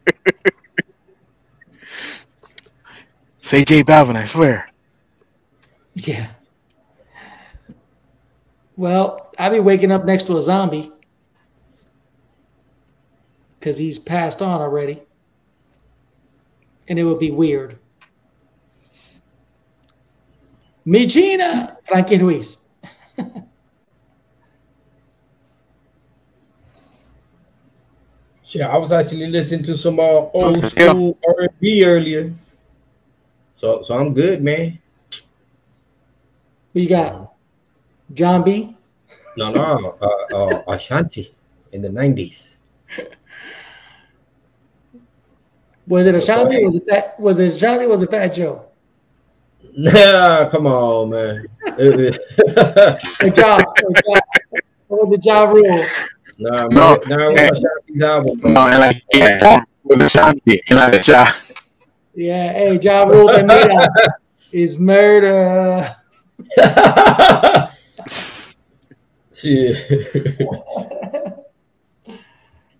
[3.42, 4.71] Say J Balvin, I swear.
[5.94, 6.28] Yeah.
[8.78, 10.92] Well, I'll be waking up next to a zombie
[13.60, 15.02] because he's passed on already.
[16.88, 17.78] And it would be weird.
[20.86, 22.58] Michina, Frankie Ruiz.
[28.48, 32.34] Yeah, I was actually listening to some uh, old school R and B earlier.
[33.56, 34.78] So, so I'm good, man.
[36.74, 37.34] Who you got?
[38.14, 38.76] John B.
[39.38, 41.34] No, no, uh, uh, Ashanti
[41.72, 42.58] in the '90s.
[45.88, 46.58] Was it Ashanti?
[46.62, 47.86] Or was it Fat, was it Ashanti?
[47.88, 48.66] Was it Fat Joe?
[49.78, 51.46] Nah, come on, man.
[51.78, 52.18] It-
[53.22, 53.58] Or Ja?
[53.58, 54.20] or ja
[54.90, 55.86] or was it Ja Rule?
[56.38, 56.70] nah, man.
[56.70, 57.50] No, Nah, it was hey.
[57.50, 58.40] Ashanti's album.
[58.40, 58.52] bro.
[58.52, 61.32] No, and like, yeah, with Ashanti, and like, yeah.
[62.16, 63.88] Yeah, hey, Ja Rule te mira
[64.52, 65.96] is murder.
[69.34, 70.38] Shit.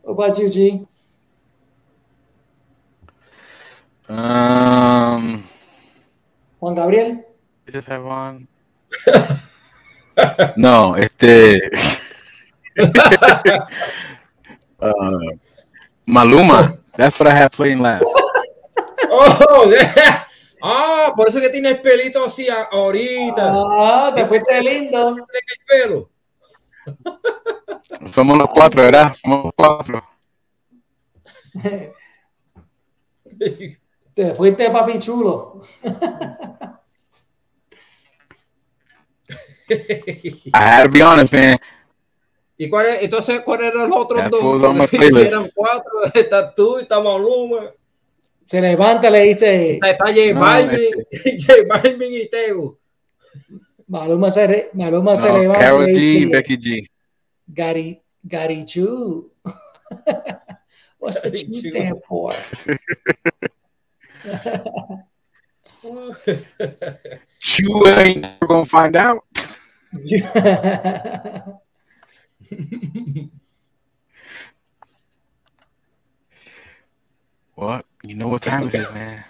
[0.02, 0.86] What about you, G?
[4.10, 5.44] Um,
[6.60, 7.24] Juan Gabriel?
[7.68, 8.48] I just have one.
[10.58, 11.62] No, este.
[14.82, 14.92] uh,
[16.08, 16.78] Maluma.
[16.96, 18.04] That's what I had playing last.
[19.10, 20.21] oh, yeah.
[20.62, 23.54] Ah, por eso que tienes pelito así ahorita.
[23.56, 25.16] Ah, te fuiste lindo.
[25.18, 25.26] el
[25.68, 26.10] pelo.
[28.12, 29.14] Somos los cuatro, ¿verdad?
[29.14, 30.04] Somos los cuatro.
[34.14, 35.64] Te fuiste papi chulo.
[40.54, 41.58] I had to be honest, man.
[42.58, 44.94] ¿Y cuál es, entonces cuáles eran los otros dos?
[44.94, 47.72] eran cuatro, está tú y está Maluma.
[48.52, 50.90] Se levanta y le dice, Está, está J Balvin,
[51.40, 52.78] J Balvin y Teo.
[53.88, 56.86] Maluma se, re- Maluma se levanta Carol y G, dice, Becky G.
[57.48, 59.32] Gary, Gary Chu.
[61.00, 61.62] What's the Gary Chu Chu.
[61.62, 62.34] stand for?
[67.58, 69.24] You ain't never gonna find out.
[77.56, 77.86] What?
[78.04, 79.24] You know what time it is, man.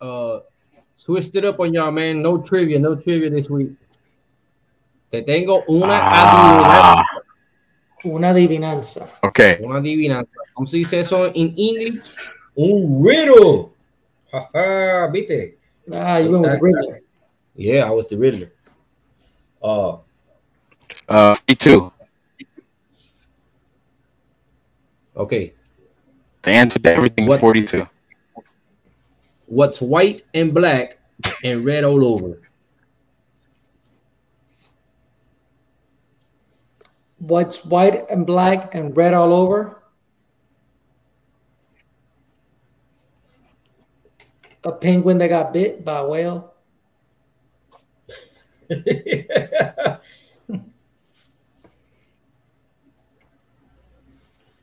[0.00, 0.40] uh,
[0.94, 2.22] switched it up on y'all, man.
[2.22, 3.70] No trivia, no trivia this week.
[5.10, 7.04] Te tengo una Ah,
[8.04, 9.08] Una adivinanza.
[9.22, 9.52] okay.
[9.52, 9.66] adivinanza.
[9.68, 10.36] Una adivinanza.
[10.54, 12.00] ¿Cómo se dice eso en English?
[12.54, 13.68] Un riddle.
[14.30, 15.58] Jaja, ¿viste?
[15.92, 17.02] Ah, you went with Riddler.
[17.54, 18.52] Yeah, I was the Riddler.
[19.62, 19.98] Uh,
[21.08, 21.92] Uh, me too.
[25.16, 25.52] okay.
[26.42, 27.40] The answer to everything is What?
[27.40, 27.86] 42.
[29.46, 30.98] What's white and black
[31.44, 32.40] and red all over.
[37.18, 39.82] What's white and black and red all over?
[44.64, 46.54] A penguin that got bit by a whale.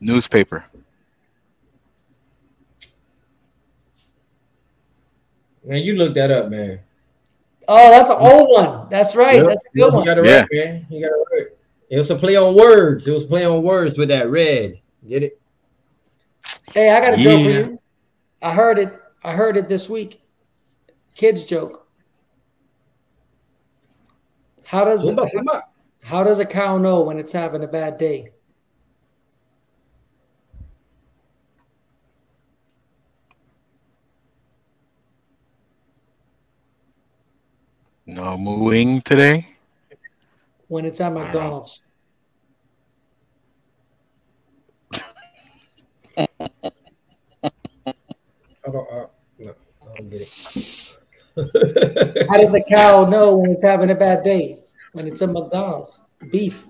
[0.00, 0.64] Newspaper.
[5.64, 6.80] Man, you look that up, man.
[7.66, 8.88] Oh, that's an old one.
[8.88, 9.36] That's right.
[9.36, 10.04] Yep, That's a yep, good You one.
[10.04, 10.38] got it Yeah.
[10.38, 10.86] right, man.
[10.88, 11.48] You got it right.
[11.90, 13.06] It was a play on words.
[13.06, 14.80] It was a play on words with that red.
[15.06, 15.38] Get it?
[16.72, 17.78] Hey, I got a joke for you.
[18.40, 18.98] I heard it.
[19.22, 20.22] I heard it this week.
[21.14, 21.87] Kids joke.
[24.68, 25.62] How does Zumba, zumba.
[26.02, 28.32] how does a cow know when it's having a bad day?
[38.04, 39.48] No mooing today.
[40.66, 41.80] When it's at McDonald's.
[46.14, 46.26] I
[48.66, 49.06] don't, uh,
[49.38, 50.87] no, I don't get it.
[52.28, 54.58] How does a cow know when it's having a bad day?
[54.92, 56.02] When it's at McDonald's.
[56.32, 56.66] Beef.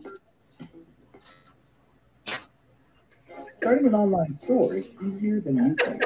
[3.54, 6.04] Starting an online store is easier than you think.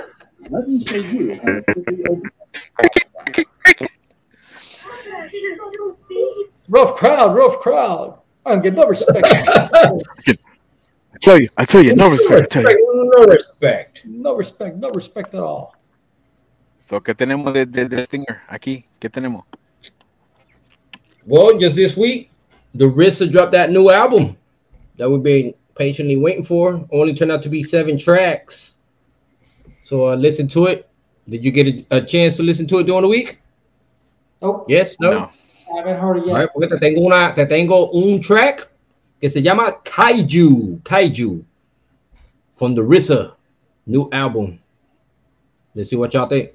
[0.49, 2.31] Let me show you how to quickly open
[6.69, 8.21] Rough crowd, rough crowd.
[8.47, 9.27] I don't get no respect.
[9.29, 9.93] I
[11.21, 12.57] tell you, I tell you, no respect.
[12.57, 13.11] I tell you.
[13.15, 14.03] No respect.
[14.05, 15.75] no respect, no respect at all.
[16.89, 18.85] So, ¿qué tenemos de, de, de Stinger aquí?
[19.01, 19.45] ¿Qué tenemos?
[21.27, 22.31] Well, just this week,
[22.75, 24.37] the RZA dropped that new album
[24.99, 26.87] that we've been patiently waiting for.
[26.91, 28.75] Only turned out to be seven tracks.
[29.83, 30.89] So uh, listen to it.
[31.29, 33.39] Did you get a, a chance to listen to it during the week?
[34.41, 35.11] Nope, Yes, no.
[35.11, 35.31] No.
[35.73, 36.33] I haven't heard it yet.
[36.33, 38.69] All right, porque te tengo una, te tengo un track
[39.21, 41.45] que se llama Kaiju, Kaiju,
[42.53, 43.35] from the RZA
[43.87, 44.59] new album.
[45.75, 46.51] Let's see what y'all think.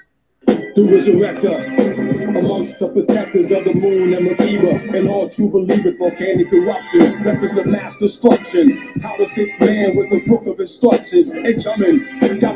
[0.50, 0.74] bit.
[0.74, 2.03] The resurrector,
[2.44, 7.56] amongst the protectors of the moon and Makiba, and all true believers, volcanic eruptions, weapons
[7.56, 8.76] of mass destruction.
[9.00, 11.30] How to fix man with a book of instructions.
[11.30, 12.04] And coming,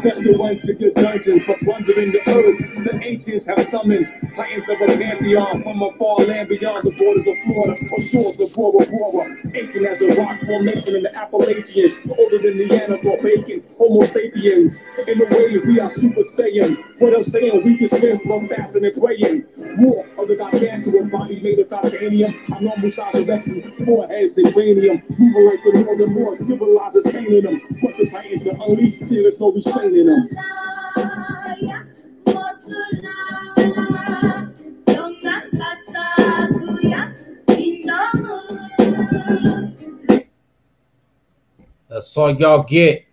[0.08, 4.68] best to run to your dungeon, but wandering the earth, the ancients have summoned titans
[4.68, 8.52] of a pantheon from a far land beyond the borders of Florida, or shores of
[8.54, 9.36] Bora Bora.
[9.54, 14.80] Ancient as a rock formation in the Appalachians, older than Neanderthal, Peking, Homo sapiens.
[15.06, 16.76] In a way, we are Super Saiyan.
[17.00, 19.46] What I'm saying, we can swim from fasting and praying.
[19.78, 22.34] More of the gargantuan body made of titanium.
[22.52, 25.00] I know Musashi Rexy, foreheads and cranium.
[25.16, 27.62] Moving like the more, the more civilizers painting them.
[27.80, 30.28] But the titans to unleash, there's no restraining them.
[41.88, 43.04] That's all y'all get.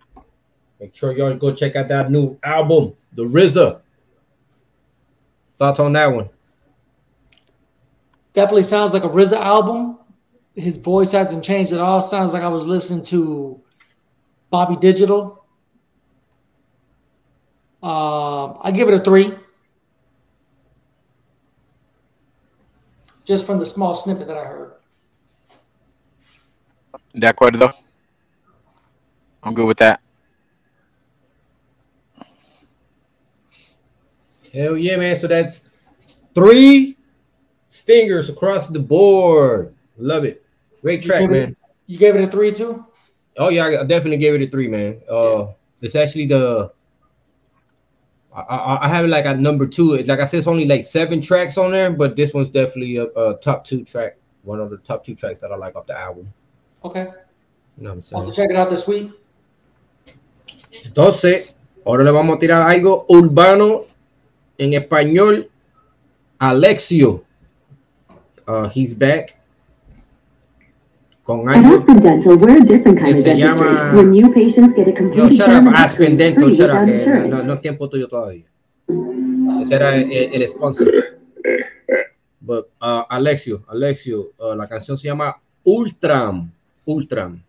[0.79, 3.81] Make sure y'all go check out that new album, The RZA.
[5.57, 6.29] Thoughts on that one?
[8.35, 9.97] Definitely sounds like a RZA album.
[10.55, 12.01] His voice hasn't changed at all.
[12.01, 13.61] Sounds like I was listening to
[14.49, 15.45] Bobby Digital.
[17.81, 19.33] Um, I give it a three.
[23.23, 24.73] Just from the small snippet that I heard.
[27.17, 27.73] De acuerdo.
[29.43, 30.01] I'm good with that.
[34.53, 35.15] Hell yeah, man.
[35.15, 35.69] So that's
[36.33, 36.97] three
[37.75, 39.73] stingers across the board.
[39.97, 40.43] Love it.
[40.81, 41.49] Great track, You man.
[41.51, 41.57] it-
[41.87, 42.83] You gave it a three too?
[43.37, 45.01] Oh yeah, I definitely gave it a three, man.
[45.09, 45.47] Uh,
[45.81, 46.71] it's actually the
[48.33, 49.97] I, I, I have it like at number two.
[49.97, 53.05] Like I said, it's only like seven tracks on there, but this one's definitely a,
[53.15, 54.17] a top two track.
[54.43, 56.31] One of the top two tracks that I like off the album.
[56.83, 57.07] Okay.
[57.77, 58.33] You know what I'm I'll saying?
[58.35, 59.11] check it out this week.
[60.83, 61.53] Entonces,
[61.85, 63.85] ahora le vamos a tirar algo urbano
[64.57, 65.49] en español.
[66.39, 67.21] Alexio.
[68.47, 69.35] Uh, he's back.
[71.25, 71.77] Con At algo.
[71.77, 74.91] Aspen Dental, we're a different kind Que of se llama- where new patients get a
[74.91, 78.45] Yo, complete shut up, Aspen Dental, shut up, que no, no es tiempo tuyo todavía.
[79.61, 80.87] Ese era el, el sponsor.
[82.41, 86.51] But, uh, Alexio, Alexio, uh, la canción se llama Ultram,
[86.85, 87.41] Ultram.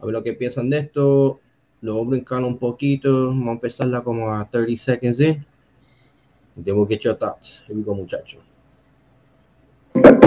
[0.00, 1.38] A ver lo que piensan de esto.
[1.82, 3.28] Lo voy a brincar un poquito.
[3.28, 5.46] Vamos a empezarla como a 30 seconds in.
[6.56, 7.62] Then we'll get your thoughts.
[7.68, 8.40] Here we go, muchachos.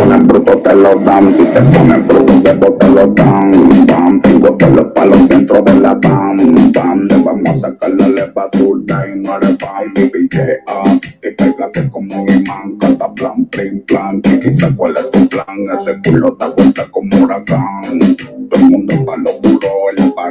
[0.09, 4.21] Te pones bruto te lo dan, si te pones bruto después te lo dan, bam,
[4.21, 9.05] tengo todos los palos dentro de la bam, bam, le vamos a sacar la levadura
[9.07, 14.21] y no eres bam, y pillea, y pégate como un imán, canta plan, plan, plan,
[14.21, 15.45] que quizá cuál es tu plan,
[15.79, 18.93] ese culo te vuelta como huracán, todo el mundo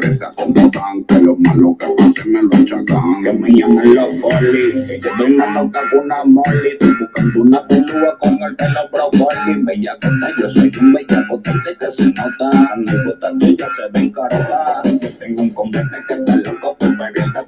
[0.09, 4.86] él parece acomodan, que lo malo que me lo achacan, que me llamen los polis,
[4.86, 8.89] que yo doy una loca con una molly, estoy buscando una pelúa con el pelo
[8.93, 15.01] brócoli, bellacota, yo soy un bellacota, sé que se nota, anécdotas tuyas se ven carotas,
[15.01, 17.47] yo tengo un convete que está loco por convete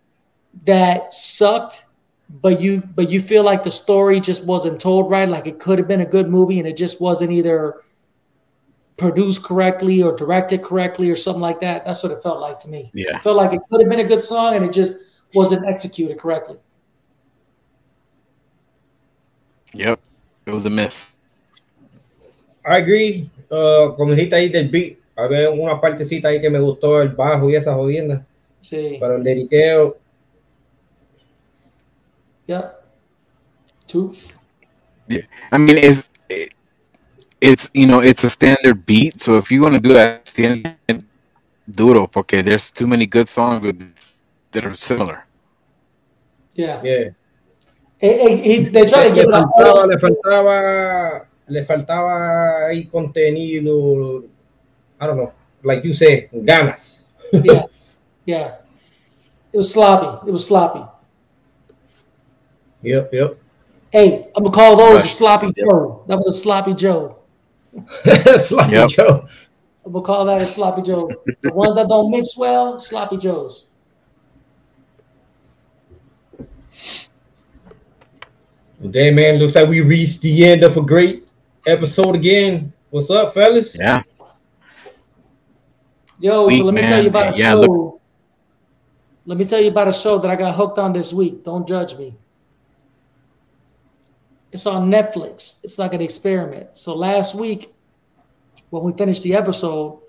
[0.65, 1.85] that sucked,
[2.29, 5.29] but you but you feel like the story just wasn't told right?
[5.29, 7.83] Like it could have been a good movie and it just wasn't either
[8.99, 11.85] produced correctly or directed correctly or something like that.
[11.85, 12.91] That's what it felt like to me.
[12.93, 13.17] yeah.
[13.17, 16.19] It felt like it could have been a good song and it just wasn't executed
[16.19, 16.59] correctly.
[19.75, 20.01] Yep.
[20.47, 21.17] It was a miss.
[22.67, 23.31] I agree.
[23.51, 27.49] Uh, como dijiste ahí del beat, había una partecita ahí que me gustó, el bajo
[27.49, 28.27] y esa jodienda.
[28.61, 28.97] Sí.
[29.01, 29.97] Pero el liriqueo,
[32.49, 32.85] Yep.
[33.87, 34.15] Two.
[35.09, 35.23] Yeah.
[35.53, 36.53] I mean, it's it,
[37.41, 39.21] it's you know it's a standard beat.
[39.21, 40.99] So if you're gonna do that, tiene que
[41.69, 43.63] duro porque there's too many good songs
[44.53, 45.25] that are similar.
[46.55, 46.81] Yeah.
[46.83, 47.13] yeah.
[48.01, 52.89] It- it- it- they try to give it a faltaba, le faltaba, le faltaba ahí
[52.91, 54.25] contenido.
[55.01, 57.07] I don't know, like you say, ganas.
[57.33, 57.63] yeah.
[58.29, 58.57] Yeah.
[59.53, 60.29] It was sloppy.
[60.29, 60.85] It was sloppy.
[62.83, 63.39] Yep, yep.
[63.91, 65.05] Hey, I'm gonna call those a Right.
[65.11, 66.03] sloppy Joe.
[66.07, 67.17] That was a sloppy Joe.
[68.39, 68.89] Sloppy Yep.
[68.91, 69.27] Joe.
[69.85, 71.09] I'm gonna call that a sloppy Joe.
[71.43, 73.65] The ones that don't mix well, sloppy Joes.
[78.91, 79.39] Damn man.
[79.39, 81.27] Looks like we reached the end of a great
[81.67, 82.73] episode again.
[82.91, 83.75] What's up, fellas?
[83.77, 84.03] Yeah.
[86.21, 86.91] Yo, Weak, so let me man.
[86.91, 87.61] tell you about a Yeah, show.
[87.61, 88.01] look-
[89.27, 91.45] Let me tell you about a show that I got hooked on this week.
[91.45, 92.15] Don't judge me.
[94.53, 95.59] It's on Netflix.
[95.63, 96.69] It's like an experiment.
[96.75, 97.73] So last week,
[98.71, 100.01] when we finished the episode,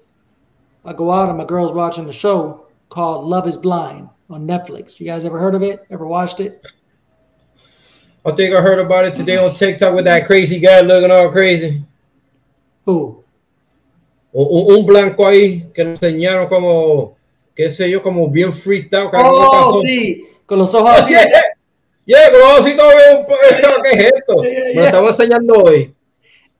[0.85, 4.99] I go out and my girl's watching the show called Love is Blind on Netflix.
[4.99, 5.85] You guys ever heard of it?
[5.89, 6.65] Ever watched it?
[8.25, 11.29] I think I heard about it today on TikTok with that crazy guy looking all
[11.31, 11.83] crazy.
[12.85, 13.23] Who?
[14.33, 17.15] Un, un- blanco ahí que lo enseñaron como,
[17.55, 19.07] qué sé yo, como bien freaked out.
[19.07, 21.11] Oh, que algo le Oh, sí, con los ojos Oh, así.
[21.11, 21.41] yeah.
[22.09, 23.25] Yeah, los ositos bien,
[23.83, 24.43] ¿qué es esto?
[24.43, 25.93] Yeah, yeah, Me lo estaba enseñando hoy.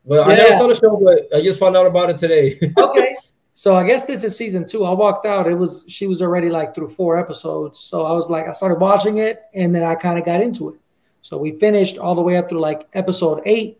[0.05, 0.57] But I never Yeah.
[0.59, 2.59] saw the show, but I just found out about it today.
[2.77, 3.15] okay.
[3.55, 4.85] So I guess this is season two.
[4.85, 5.47] I walked out.
[5.47, 7.79] It was she was already like through four episodes.
[7.79, 10.69] So I was like, I started watching it, and then I kind of got into
[10.69, 10.79] it.
[11.23, 13.79] So we finished all the way up through like episode eight,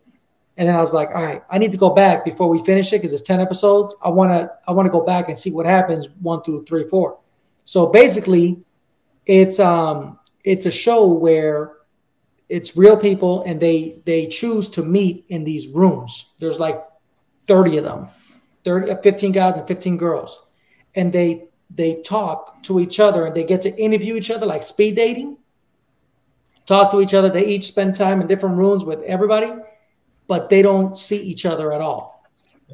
[0.58, 2.92] and then I was like, all right, I need to go back before we finish
[2.94, 3.94] it because it's ten episodes.
[4.04, 7.20] I wanna I wanna go back and see what happens one through three, four.
[7.66, 8.58] So basically,
[9.28, 11.74] it's um it's a show where
[12.50, 16.34] it's real people and they they choose to meet in these rooms.
[16.40, 16.84] There's like
[17.48, 18.08] 30 of them,
[18.66, 20.46] 30 uh, 15 guys and 15 girls.
[20.96, 24.64] And they they talk to each other and they get to interview each other like
[24.64, 25.38] speed dating.
[26.66, 27.30] Talk to each other.
[27.30, 29.52] They each spend time in different rooms with everybody,
[30.28, 32.24] but they don't see each other at all.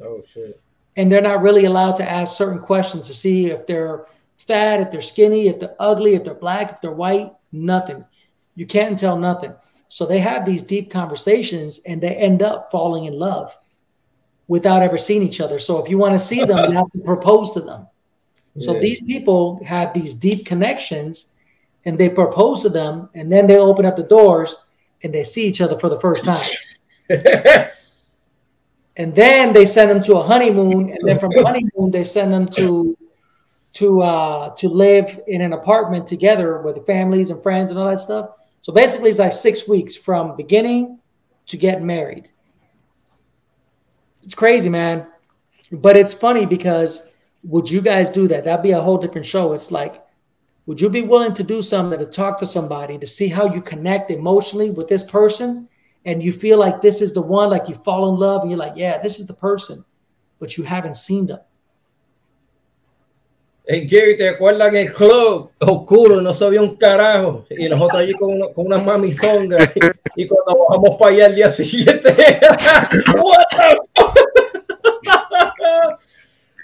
[0.02, 0.60] Oh shit.
[0.96, 4.06] And they're not really allowed to ask certain questions to see if they're
[4.38, 8.04] fat, if they're skinny, if they're ugly, if they're black, if they're white, nothing.
[8.54, 9.54] You can't tell nothing.
[9.88, 13.54] So they have these deep conversations and they end up falling in love
[14.48, 15.58] without ever seeing each other.
[15.58, 17.86] So if you want to see them, you have to propose to them.
[18.58, 18.80] So Yeah.
[18.80, 21.34] these people have these deep connections
[21.84, 24.56] and they propose to them and then they open up the doors
[25.02, 26.48] and they see each other for the first time.
[28.96, 32.32] and then they send them to a honeymoon and then from the honeymoon they send
[32.32, 32.96] them to
[33.76, 38.00] to uh to live in an apartment together with families and friends and all that
[38.00, 38.30] stuff.
[38.62, 40.98] So basically it's like 6 weeks from beginning
[41.48, 42.28] to getting married.
[44.22, 45.06] It's crazy, man.
[45.70, 47.02] But it's funny because
[47.44, 48.44] would you guys do that?
[48.44, 49.52] That'd be a whole different show.
[49.52, 50.04] It's like,
[50.66, 53.60] would you be willing to do something to talk to somebody to see how you
[53.62, 55.68] connect emotionally with this person?
[56.04, 58.58] And you feel like this is the one, like you fall in love and you're
[58.58, 59.84] like, yeah, this is the person,
[60.40, 61.40] but you haven't seen them.
[63.68, 67.44] Hey Gary, ¿te acuerdas en el club oscuro no se veía un carajo?
[67.50, 71.34] Y nosotros allí con, una- con unas mamizongas y, y cuando bajamos para allá el
[71.34, 72.08] día siguiente,
[73.16, 74.16] what the fuck?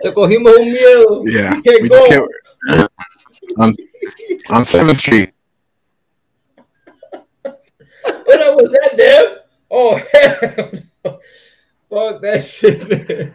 [0.04, 1.24] Le cogimos un miedo.
[1.24, 2.26] Yeah, Que go.
[3.58, 3.74] On,
[4.52, 5.30] on Seventh Street.
[7.44, 9.38] What was that, Deb?
[9.70, 10.70] Oh, hell
[11.04, 11.18] no.
[11.90, 13.34] Fuck that shit, man.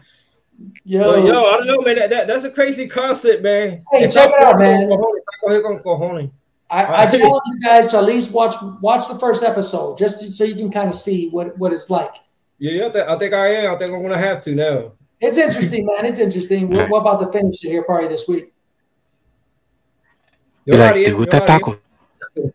[0.83, 1.95] Yo, But yo, I don't know, man.
[1.97, 3.83] That, that, that's a crazy concept, man.
[3.91, 4.89] Hey, Está check it out, man.
[4.89, 6.31] con cojones, está cogido con.
[6.69, 7.11] I, I Right.
[7.11, 10.69] challenge you guys to at least watch watch the first episode just so you can
[10.71, 12.15] kind of see what, what it's like.
[12.59, 13.75] Yeah, yeah, I think, I think I am.
[13.75, 14.91] I think I'm gonna have to now.
[15.21, 16.05] It's interesting, man.
[16.05, 16.69] It's interesting.
[16.69, 18.51] We're, we're about to finish it here probably this week.
[20.65, 21.71] Yo Be lo like, haría, ¿te yo gusta lo el taco?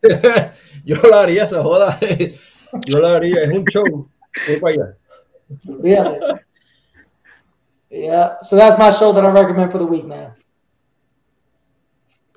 [0.02, 0.52] haría.
[0.84, 1.98] Yo lo haría, se joda.
[2.86, 3.84] Yo lo haría, es un show.
[4.48, 4.96] Voy para allá.
[5.82, 6.40] Yeah.
[7.92, 8.40] Yeah.
[8.42, 10.32] So that's my show that I recommend for the week, man.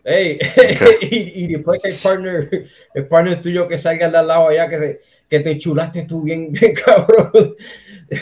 [0.04, 0.38] Hey,
[1.02, 4.70] y, y después que el partner, el partner tuyo que salga de al lado allá,
[4.70, 7.56] que, se, que te chulaste tú bien, bien cabrón.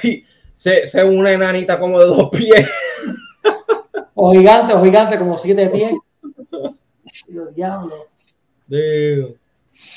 [0.04, 0.24] Y
[0.54, 2.70] se, se una enanita como de dos pies.
[4.16, 5.92] O gigante, o gigante como siete pies.
[7.28, 8.08] Yo, Diablo.
[8.70, 9.34] Damn.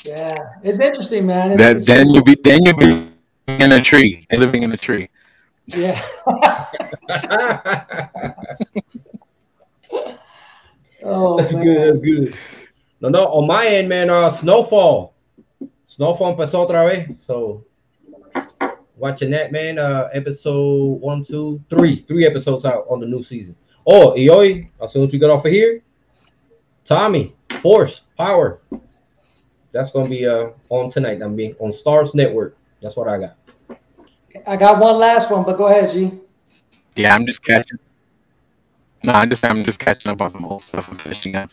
[0.03, 0.33] Yeah.
[0.63, 1.51] It's interesting, man.
[1.51, 3.07] It's, That, it's- then you be then you be
[3.63, 5.07] in a tree, living in a tree.
[5.67, 6.01] Yeah.
[11.03, 11.63] oh, That's man.
[11.63, 12.37] good, that's good.
[13.01, 15.13] No, no, on my end, man, uh, Snowfall.
[15.85, 17.23] Snowfall empezó otra vez.
[17.23, 17.65] So,
[18.95, 19.77] watching that, man.
[19.77, 21.97] Uh, episode one, two, three.
[22.07, 23.55] Three episodes out on the new season.
[23.85, 25.81] Oh, y hoy, as soon as we get off of here,
[26.85, 28.61] Tommy, Force, Power.
[29.71, 31.21] That's going to be uh, on tonight.
[31.21, 32.57] I'm being on Starz Network.
[32.81, 33.37] That's what I got.
[34.45, 36.11] I got one last one, but go ahead, G.
[36.95, 37.79] Yeah, I'm just catching.
[39.03, 41.49] No, I just I'm just catching up on some old stuff I'm finishing up,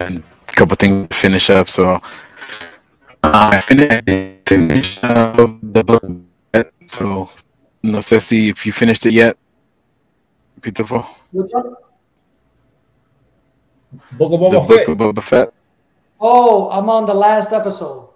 [0.00, 1.68] and a couple things to finish up.
[1.68, 2.00] So uh,
[3.22, 4.08] I finished
[4.46, 5.32] finish uh,
[5.62, 6.04] the book.
[6.86, 7.28] So
[7.82, 9.36] no sé si if you finished it yet.
[10.60, 11.04] Beautiful.
[11.32, 11.74] Which one?
[14.12, 15.52] Book of The Boba book of Boba Fett.
[16.20, 18.08] Oh, I'm on the last episode.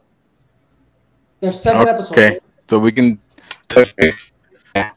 [1.40, 2.12] There's seven episodes.
[2.12, 3.20] Okay, so we can
[3.68, 4.32] touch base.
[4.74, 4.90] Yeah.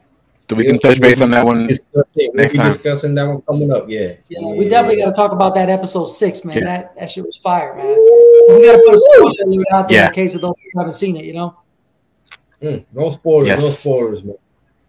[0.50, 1.68] So we can touch base on that one.
[1.94, 2.04] We'll
[2.34, 2.72] Next time.
[2.72, 3.88] discussing that one coming up.
[3.88, 4.14] Yeah.
[4.28, 6.58] Yeah, we definitely got to talk about that episode six, man.
[6.58, 6.64] Yeah.
[6.64, 7.86] That that shit was fire, man.
[7.88, 10.08] We got to put a spoiler out there Yeah.
[10.08, 11.24] in case of those who haven't seen it.
[11.24, 11.56] You know,
[12.62, 13.48] Mm, no spoilers.
[13.48, 14.36] No spoilers, man.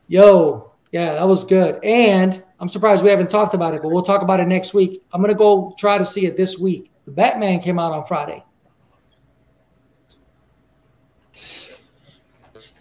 [0.07, 1.83] yo, yeah, that was good.
[1.83, 5.01] And I'm surprised we haven't talked about it, but we'll talk about it next week.
[5.11, 6.91] I'm gonna go try to see it this week.
[7.05, 8.43] The Batman came out on Friday.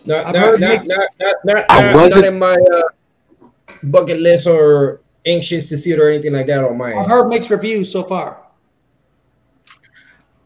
[0.04, 2.88] Not, not, not, not, not, not, in my uh,
[3.84, 7.28] bucket list or anxious to see it or anything like that on my I heard
[7.28, 8.38] mixed reviews so far.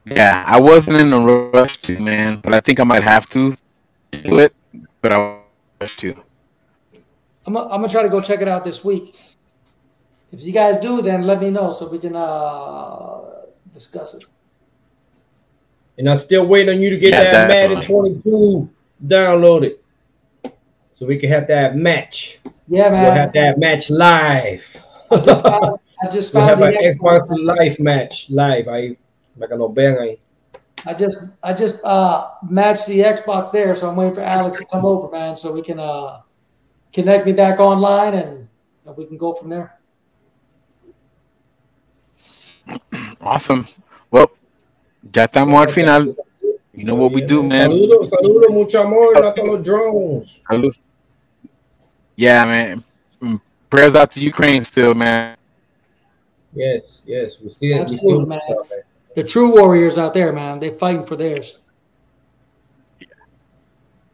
[0.05, 3.57] Yeah, I wasn't in a rush to, man, but I think I might have to
[4.11, 4.55] do it,
[5.01, 5.39] but I
[5.81, 6.15] rush to.
[7.47, 9.15] I'm gonna try to go check it out this week.
[10.33, 14.25] If you guys do, then let me know so we can uh, discuss it.
[15.99, 18.69] And I'm still waiting on you to get yeah, that Madden 22
[19.05, 19.85] download it
[20.95, 22.39] so we can have that match.
[22.69, 23.05] Yeah, man.
[23.05, 24.77] We'll have that match live.
[25.11, 27.23] I just found, I just found we'll have Xbox.
[27.31, 28.97] Live match live I
[29.37, 30.17] like a nos bang.
[30.85, 34.67] I just I just uh matched the Xbox there, so I'm waiting for Alex to
[34.67, 36.21] come over, man, so we can uh
[36.93, 38.49] connect me back online and,
[38.87, 39.79] and we can go from there.
[43.21, 43.67] Awesome.
[44.11, 44.31] Well,
[45.15, 46.17] ya estamos al final.
[46.77, 47.71] You know what we do, man.
[47.71, 50.29] Saludos, saludos, mucho amor a todos los drones.
[50.49, 50.77] Salud.
[52.17, 52.85] Yeah, man.
[53.21, 53.41] Mm,
[53.71, 55.37] Prayers out to Ukraine still, man.
[56.53, 57.41] Yes, yes.
[57.41, 58.41] We still, we still, man.
[59.15, 61.59] The true warriors out there, man, they're fighting for theirs.
[63.01, 63.07] Yeah.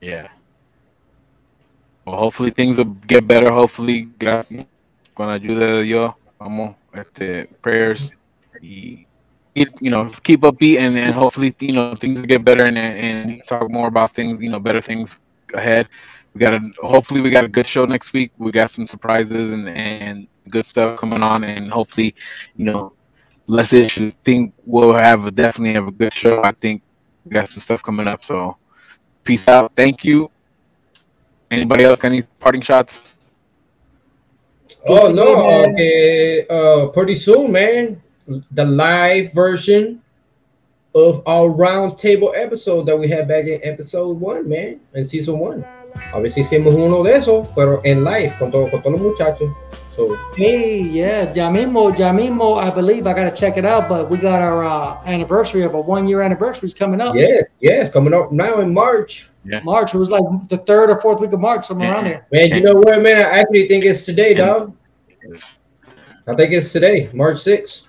[0.00, 0.28] Yeah.
[2.04, 3.50] Well, hopefully things will get better.
[3.50, 4.66] Hopefully, gracias.
[5.14, 8.12] Con la ayuda de Dios, vamos, este, prayers,
[8.62, 9.06] y, y,
[9.54, 13.70] you know, keep upbeat and, and hopefully, you know, things get better and, and talk
[13.70, 15.20] more about things, you know, better things
[15.54, 15.88] ahead.
[16.34, 18.32] We got a, hopefully we got a good show next week.
[18.38, 22.14] We got some surprises and, and good stuff coming on and hopefully,
[22.56, 22.94] you know,
[23.46, 24.14] less issues.
[24.24, 26.42] think we'll have a, definitely have a good show.
[26.42, 26.82] I think
[27.24, 28.24] we got some stuff coming up.
[28.24, 28.56] So
[29.24, 29.74] peace out.
[29.74, 30.30] Thank you.
[31.50, 33.14] Anybody else got any parting shots?
[34.88, 36.46] Oh no, okay.
[36.48, 38.02] Uh, pretty soon, man.
[38.26, 40.00] The live version
[40.94, 45.64] of our roundtable episode that we had back in episode one, man, in season one.
[46.14, 49.12] A ver si hicimos uno de esos, pero en live con, todo, con todos los
[49.12, 49.50] muchachos.
[49.94, 53.88] So Hey, yeah, ya mismo, ya mismo, I believe I got to check it out,
[53.90, 57.14] but we got our uh, anniversary of a one year anniversary is coming up.
[57.14, 59.28] yes, yes, coming up now in March.
[59.64, 62.26] March, it was like the third or fourth week of March, somewhere around there.
[62.32, 63.26] Man, you know what, man?
[63.26, 64.74] I actually think it's today, dog.
[66.26, 67.86] I think it's today, March 6th.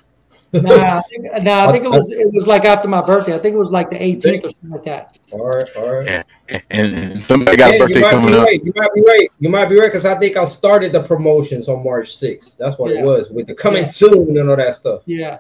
[0.54, 3.34] Nah, I think, nah, I think it was it was like after my birthday.
[3.34, 5.18] I think it was like the 18th or something like that.
[5.32, 6.06] All right, all right.
[6.06, 6.24] Yeah.
[6.70, 8.44] And, and somebody got a Yeah, birthday you coming up.
[8.46, 8.64] right.
[8.64, 9.32] You might be right.
[9.40, 12.58] You might be right because I think I started the promotions on March 6th.
[12.58, 13.00] That's what Yeah.
[13.00, 13.88] it was with the coming Yeah.
[13.88, 15.02] soon and all that stuff.
[15.06, 15.40] Yeah,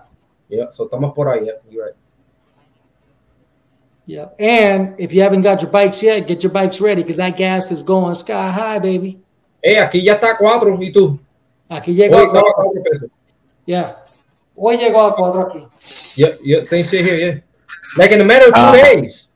[0.49, 1.45] Yeah, so estamos por ahí.
[1.45, 1.94] Yeah, you're right.
[4.06, 4.30] yeah.
[4.40, 7.72] And if you haven't got your bikes yet, get your bikes ready because that gas
[7.72, 9.19] is going sky high, baby.
[9.61, 11.19] Hey, aquí ya está cuatro y tú.
[11.69, 12.53] Aquí llegó Hoy cuatro.
[12.56, 13.10] cuatro.
[13.65, 13.95] Yeah.
[14.55, 15.67] Hoy llegó a cuatro aquí.
[16.15, 17.17] Yeah, yep, same shit here.
[17.17, 17.39] Yeah,
[17.97, 18.71] like in a matter of two Ah.
[18.71, 19.27] days.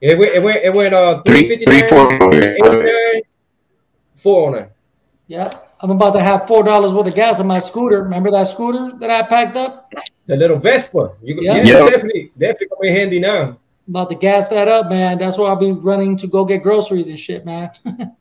[0.00, 0.92] It went, it went, it went.
[0.92, 2.12] Uh, Three- three fifty three, four.
[4.46, 4.68] on nine.
[5.26, 5.50] Yeah.
[5.82, 8.02] I'm about to have four dollars worth of gas on my scooter.
[8.02, 9.90] Remember that scooter that I packed up?
[10.26, 11.12] The little Vespa.
[11.22, 11.56] You, Yeah.
[11.56, 11.90] yeah, Yeah.
[11.90, 13.58] definitely, definitely come in handy now.
[13.88, 15.18] About to gas that up, man.
[15.18, 17.70] That's where I'll be running to go get groceries and shit, man.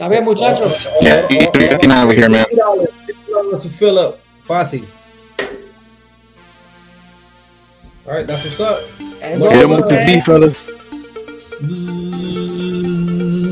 [0.00, 0.88] Está bien, muchachos.
[1.02, 2.46] Yeah, you three fifty nine over here, man.
[2.46, 4.18] Fifty dollars to fill up.
[4.46, 4.86] Fácil.
[8.06, 8.78] All right, that's what's up.
[9.20, 10.06] As Hit him with the man.
[10.06, 10.70] Z, fellas.
[11.60, 13.49] Mm.